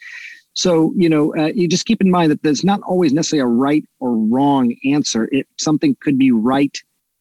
So, 0.55 0.95
you 0.97 1.11
know, 1.11 1.37
uh, 1.37 1.53
you 1.55 1.69
just 1.69 1.85
keep 1.85 2.01
in 2.01 2.11
mind 2.11 2.31
that 2.33 2.43
there's 2.43 2.65
not 2.65 2.81
always 2.85 3.13
necessarily 3.13 3.43
a 3.43 3.55
right 3.55 3.85
or 4.01 4.17
wrong 4.17 4.75
answer. 4.87 5.29
It 5.31 5.47
something 5.59 5.95
could 6.01 6.19
be 6.19 6.33
right 6.33 6.77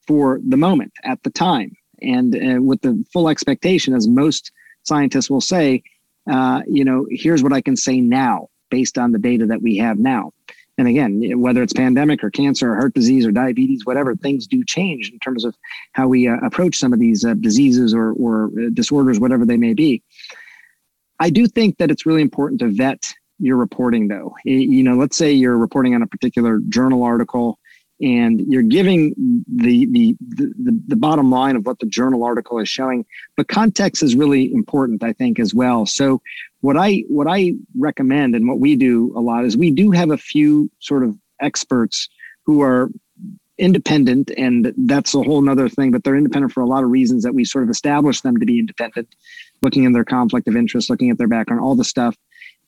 for 0.08 0.40
the 0.48 0.58
moment 0.58 0.94
at 1.04 1.22
the 1.24 1.30
time, 1.30 1.76
and 2.02 2.36
uh, 2.36 2.62
with 2.62 2.82
the 2.84 3.04
full 3.12 3.28
expectation, 3.28 3.94
as 3.94 4.08
most 4.08 4.54
scientists 4.90 5.30
will 5.30 5.42
say, 5.42 5.84
uh, 6.30 6.62
you 6.68 6.84
know, 6.84 7.08
here's 7.10 7.42
what 7.42 7.54
I 7.54 7.62
can 7.62 7.78
say 7.78 8.02
now 8.02 8.50
based 8.70 8.98
on 8.98 9.12
the 9.14 9.20
data 9.20 9.46
that 9.48 9.62
we 9.62 9.78
have 9.78 9.98
now. 9.98 10.32
And 10.78 10.88
again, 10.88 11.42
whether 11.42 11.62
it's 11.62 11.74
pandemic 11.74 12.24
or 12.24 12.30
cancer 12.30 12.72
or 12.72 12.76
heart 12.76 12.94
disease 12.94 13.26
or 13.26 13.32
diabetes, 13.32 13.86
whatever, 13.86 14.16
things 14.16 14.48
do 14.48 14.64
change 14.64 15.12
in 15.12 15.20
terms 15.20 15.44
of 15.44 15.54
how 15.92 16.08
we 16.08 16.28
uh, 16.28 16.38
approach 16.38 16.78
some 16.78 16.94
of 16.94 17.00
these 17.00 17.26
uh, 17.26 17.34
diseases 17.34 17.94
or, 17.94 18.14
or 18.14 18.46
uh, 18.46 18.70
disorders, 18.74 19.20
whatever 19.20 19.46
they 19.46 19.58
may 19.58 19.74
be. 19.74 20.02
I 21.20 21.30
do 21.32 21.48
think 21.48 21.78
that 21.78 21.92
it's 21.92 22.06
really 22.06 22.22
important 22.22 22.62
to 22.62 22.70
vet 22.70 23.14
your 23.40 23.58
reporting, 23.58 24.08
though. 24.08 24.36
You 24.46 24.84
know, 24.84 24.96
let's 24.96 25.18
say 25.18 25.34
you're 25.34 25.58
reporting 25.58 25.96
on 25.96 26.02
a 26.02 26.08
particular 26.08 26.60
journal 26.70 27.04
article 27.04 27.60
and 28.02 28.42
you're 28.48 28.62
giving 28.62 29.14
the, 29.48 29.86
the 29.88 30.16
the 30.20 30.82
the 30.88 30.96
bottom 30.96 31.30
line 31.30 31.56
of 31.56 31.66
what 31.66 31.80
the 31.80 31.86
journal 31.86 32.24
article 32.24 32.60
is 32.60 32.70
showing 32.70 33.06
but 33.36 33.48
context 33.48 34.02
is 34.02 34.16
really 34.16 34.54
important 34.54 35.04
i 35.04 35.14
think 35.14 35.40
as 35.40 35.54
well. 35.54 35.86
So 35.86 36.22
what 36.62 36.78
i 36.78 37.04
what 37.08 37.28
i 37.28 37.54
recommend 37.78 38.36
and 38.36 38.48
what 38.48 38.60
we 38.60 38.76
do 38.76 39.14
a 39.16 39.22
lot 39.22 39.46
is 39.46 39.58
we 39.58 39.72
do 39.72 39.92
have 39.92 40.12
a 40.12 40.18
few 40.18 40.70
sort 40.80 41.04
of 41.04 41.16
experts 41.42 42.10
who 42.46 42.62
are 42.62 42.90
independent 43.58 44.32
and 44.38 44.74
that's 44.86 45.14
a 45.14 45.22
whole 45.22 45.42
nother 45.42 45.68
thing 45.68 45.92
but 45.92 46.04
they're 46.04 46.16
independent 46.16 46.54
for 46.54 46.62
a 46.62 46.66
lot 46.66 46.84
of 46.84 46.90
reasons 46.90 47.24
that 47.24 47.36
we 47.36 47.44
sort 47.44 47.64
of 47.64 47.70
establish 47.70 48.22
them 48.22 48.38
to 48.38 48.46
be 48.46 48.58
independent 48.60 49.08
looking 49.62 49.86
at 49.86 49.94
their 49.94 50.06
conflict 50.06 50.48
of 50.48 50.56
interest 50.56 50.90
looking 50.90 51.10
at 51.10 51.18
their 51.18 51.28
background 51.28 51.62
all 51.62 51.76
the 51.76 51.84
stuff. 51.84 52.16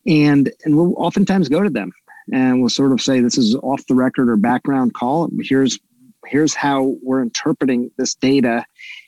And 0.06 0.52
and 0.66 0.76
we'll 0.76 0.96
oftentimes 0.96 1.48
go 1.48 1.62
to 1.62 1.70
them 1.70 1.92
and 2.32 2.60
we'll 2.60 2.70
sort 2.70 2.92
of 2.92 3.02
say 3.02 3.20
this 3.20 3.38
is 3.38 3.56
off 3.56 3.86
the 3.88 3.96
record 3.96 4.30
or 4.30 4.38
background 4.38 4.94
call. 4.94 5.30
Here's 5.42 5.80
here's 6.28 6.54
how 6.54 6.96
we're 7.02 7.22
interpreting 7.22 7.92
this 7.98 8.16
data. 8.16 8.66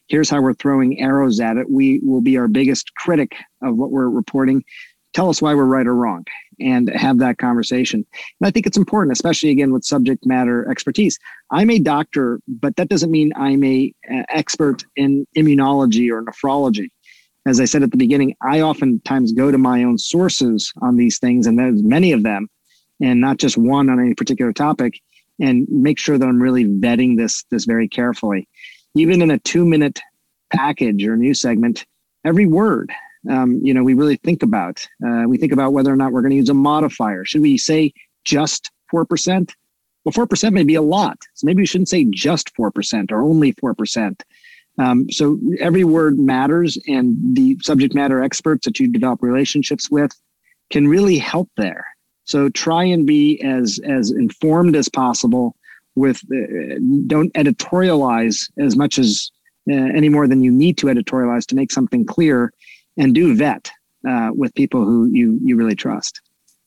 Here's 0.08 0.30
how 0.30 0.42
we're 0.42 0.54
throwing 0.54 1.00
arrows 1.00 1.40
at 1.40 1.58
it. 1.58 1.70
We 1.70 2.00
will 2.04 2.22
be 2.22 2.38
our 2.38 2.48
biggest 2.48 2.94
critic 2.96 3.36
of 3.62 3.78
what 3.78 3.92
we're 3.92 4.10
reporting. 4.10 4.64
Tell 5.14 5.30
us 5.30 5.42
why 5.42 5.54
we're 5.54 5.66
right 5.66 5.86
or 5.86 5.96
wrong 5.96 6.26
and 6.60 6.90
have 6.90 7.20
that 7.20 7.38
conversation. 7.38 8.06
And 8.42 8.48
I 8.48 8.52
think 8.52 8.66
it's 8.66 8.78
important, 8.78 9.14
especially 9.14 9.52
again 9.52 9.72
with 9.72 9.86
subject 9.86 10.26
matter 10.26 10.70
expertise. 10.70 11.20
I'm 11.52 11.70
a 11.70 11.78
doctor, 11.80 12.40
but 12.48 12.76
that 12.78 12.90
doesn't 12.90 13.12
mean 13.12 13.32
I'm 13.36 13.64
a, 13.64 13.94
a 14.10 14.26
expert 14.30 14.84
in 14.96 15.28
immunology 15.38 16.10
or 16.12 16.24
nephrology 16.24 16.90
as 17.46 17.60
I 17.60 17.66
said 17.66 17.84
at 17.84 17.92
the 17.92 17.98
beginning, 17.98 18.36
I 18.42 18.62
oftentimes 18.62 19.34
go 19.34 19.52
to 19.52 19.58
my 19.58 19.84
own 19.84 19.98
sources 19.98 20.72
on 20.82 20.96
these 20.96 21.20
things, 21.20 21.46
and 21.46 21.60
there's 21.60 21.84
many 21.84 22.12
of 22.12 22.24
them 22.24 22.48
and 23.02 23.22
not 23.22 23.38
just 23.38 23.58
one 23.58 23.90
on 23.90 24.00
any 24.00 24.14
particular 24.14 24.54
topic 24.54 25.02
and 25.40 25.68
make 25.70 25.98
sure 25.98 26.18
that 26.18 26.28
I'm 26.28 26.42
really 26.42 26.66
vetting 26.66 27.18
this 27.18 27.44
this 27.50 27.66
very 27.66 27.88
carefully. 27.88 28.48
Even 28.96 29.22
in 29.22 29.32
a 29.32 29.40
two 29.40 29.66
minute 29.66 30.00
package 30.52 31.06
or 31.06 31.18
news 31.18 31.42
segment, 31.42 31.86
every 32.24 32.46
word, 32.46 32.92
um, 33.30 33.60
you 33.64 33.74
know, 33.74 33.84
we 33.84 33.94
really 33.94 34.18
think 34.18 34.44
about. 34.44 34.88
Uh, 35.06 35.24
we 35.28 35.38
think 35.38 35.52
about 35.52 35.74
whether 35.74 35.92
or 35.92 35.96
not 35.96 36.12
we're 36.12 36.22
going 36.22 36.32
to 36.32 36.38
use 36.38 36.50
a 36.50 36.54
modifier. 36.54 37.26
Should 37.26 37.42
we 37.42 37.58
say 37.58 37.94
just 38.24 38.72
four 38.90 39.06
percent? 39.06 39.56
Well, 40.04 40.12
four 40.12 40.28
percent 40.28 40.54
may 40.54 40.64
be 40.64 40.76
a 40.76 40.82
lot, 40.82 41.18
so 41.34 41.46
maybe 41.46 41.62
we 41.62 41.66
shouldn't 41.66 41.90
say 41.90 42.06
just 42.06 42.54
four 42.56 42.72
percent 42.72 43.12
or 43.12 43.22
only 43.22 43.54
four 43.54 43.74
percent. 43.74 44.24
Um, 44.78 45.10
so 45.12 45.40
every 45.60 45.84
word 45.84 46.18
matters, 46.20 46.78
and 46.88 47.16
the 47.36 47.58
subject 47.62 47.94
matter 47.94 48.22
experts 48.22 48.66
that 48.66 48.80
you 48.80 48.88
develop 48.88 49.22
relationships 49.22 49.90
with 49.90 50.12
can 50.72 50.88
really 50.88 51.18
help 51.18 51.50
there. 51.58 51.86
So 52.26 52.50
try 52.50 52.84
and 52.84 53.06
be 53.06 53.42
as 53.42 53.80
as 53.84 54.12
informed 54.12 54.76
as 54.76 54.90
possible. 54.90 55.56
With 55.96 56.22
uh, 56.32 56.80
don't 57.06 57.32
editorialize 57.34 58.50
as 58.58 58.76
much 58.76 58.98
as 58.98 59.32
uh, 59.70 59.74
any 59.74 60.10
more 60.10 60.28
than 60.28 60.44
you 60.44 60.52
need 60.52 60.78
to 60.80 60.88
editorialize 60.88 61.46
to 61.48 61.56
make 61.56 61.72
something 61.72 62.06
clear, 62.06 62.52
and 62.98 63.14
do 63.14 63.36
vet 63.36 63.70
uh, 64.08 64.32
with 64.34 64.56
people 64.56 64.86
who 64.86 65.08
you 65.12 65.40
you 65.44 65.56
really 65.56 65.76
trust. 65.76 66.22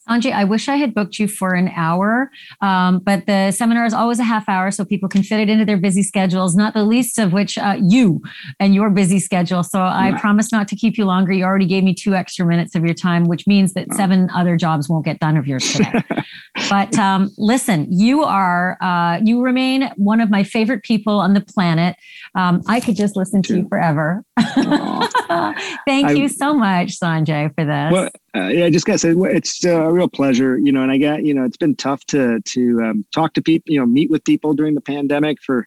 Sanjay, 0.09 0.33
I 0.33 0.45
wish 0.45 0.69
I 0.69 0.77
had 0.77 0.95
booked 0.95 1.19
you 1.19 1.29
for 1.29 1.55
an 1.55 1.69
hour, 1.75 2.31
um, 2.61 3.01
but 3.01 3.27
the 3.27 3.51
seminar 3.51 3.85
is 3.85 3.95
always 3.95 4.19
a 4.19 4.25
half 4.25 4.49
hour, 4.49 4.71
so 4.71 4.85
people 4.85 5.09
can 5.09 5.23
fit 5.23 5.41
it 5.41 5.49
into 5.49 5.65
their 5.65 5.77
busy 5.77 6.03
schedules, 6.03 6.55
not 6.55 6.75
the 6.75 6.85
least 6.85 7.19
of 7.19 7.33
which 7.33 7.59
uh, 7.59 7.77
you 7.83 8.23
and 8.61 8.75
your 8.75 8.91
busy 8.91 9.19
schedule. 9.19 9.63
So 9.63 9.81
I 9.81 10.17
promise 10.19 10.53
not 10.53 10.69
to 10.69 10.77
keep 10.77 10.97
you 10.97 11.05
longer. 11.05 11.33
You 11.33 11.45
already 11.45 11.67
gave 11.67 11.83
me 11.85 11.95
two 11.95 12.15
extra 12.15 12.47
minutes 12.47 12.75
of 12.75 12.85
your 12.85 12.95
time, 12.95 13.25
which 13.25 13.47
means 13.47 13.75
that 13.75 13.93
seven 13.95 14.31
other 14.31 14.57
jobs 14.57 14.89
won't 14.89 15.05
get 15.05 15.19
done 15.19 15.37
of 15.37 15.47
yours 15.47 15.73
today. 15.73 16.03
but 16.71 16.97
um, 16.99 17.31
listen, 17.37 17.87
you 17.91 18.23
are, 18.23 18.77
uh, 18.81 19.19
you 19.23 19.43
remain 19.43 19.91
one 19.97 20.21
of 20.21 20.31
my 20.31 20.43
favorite 20.43 20.83
people 20.83 21.19
on 21.19 21.35
the 21.35 21.41
planet. 21.41 21.97
Um, 22.35 22.63
I 22.69 22.81
could 22.81 22.97
just 22.97 23.17
listen 23.17 23.43
to 23.43 23.57
you 23.57 23.69
forever. 23.69 24.25
Thank 24.39 26.09
I, 26.09 26.13
you 26.13 26.29
so 26.29 26.55
much, 26.55 26.99
Sanjay, 26.99 27.55
for 27.55 27.65
this. 27.65 27.93
Well, 27.93 28.11
uh, 28.37 28.49
yeah, 28.49 28.67
I 28.67 28.71
just 28.71 28.87
gotta 28.87 28.99
say 28.99 29.15
it's 29.17 29.65
a 29.65 29.91
real 29.91 30.09
pleasure, 30.09 30.59
you 30.59 30.71
know. 30.73 30.83
And 30.83 30.91
I 30.91 30.99
got, 30.99 31.25
you 31.25 31.33
know, 31.33 31.45
it's 31.45 31.57
been 31.57 31.75
tough 31.77 32.05
to 32.07 32.41
to 32.41 32.83
um, 32.83 33.05
talk 33.15 33.33
to 33.35 33.43
people, 33.43 33.73
you 33.73 33.81
know, 33.81 33.87
meet 33.87 34.11
with 34.11 34.25
people 34.25 34.53
during 34.53 34.75
the 34.75 34.81
pandemic 34.81 35.39
for, 35.43 35.67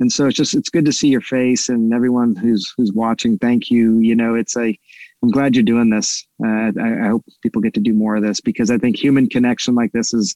and 0.00 0.10
so 0.10 0.26
it's 0.26 0.36
just 0.36 0.54
it's 0.54 0.70
good 0.70 0.84
to 0.86 0.92
see 0.92 1.08
your 1.08 1.20
face 1.20 1.68
and 1.68 1.92
everyone 1.92 2.34
who's 2.34 2.72
who's 2.76 2.92
watching. 2.92 3.38
Thank 3.38 3.70
you. 3.70 3.98
You 3.98 4.14
know, 4.14 4.34
it's 4.34 4.56
a 4.56 4.78
I'm 5.22 5.30
glad 5.30 5.54
you're 5.54 5.64
doing 5.64 5.90
this. 5.90 6.26
Uh, 6.44 6.72
I, 6.80 7.04
I 7.04 7.08
hope 7.08 7.24
people 7.42 7.60
get 7.60 7.74
to 7.74 7.80
do 7.80 7.92
more 7.92 8.16
of 8.16 8.22
this 8.22 8.40
because 8.40 8.70
I 8.70 8.78
think 8.78 8.96
human 8.96 9.28
connection 9.28 9.74
like 9.74 9.92
this 9.92 10.14
is 10.14 10.34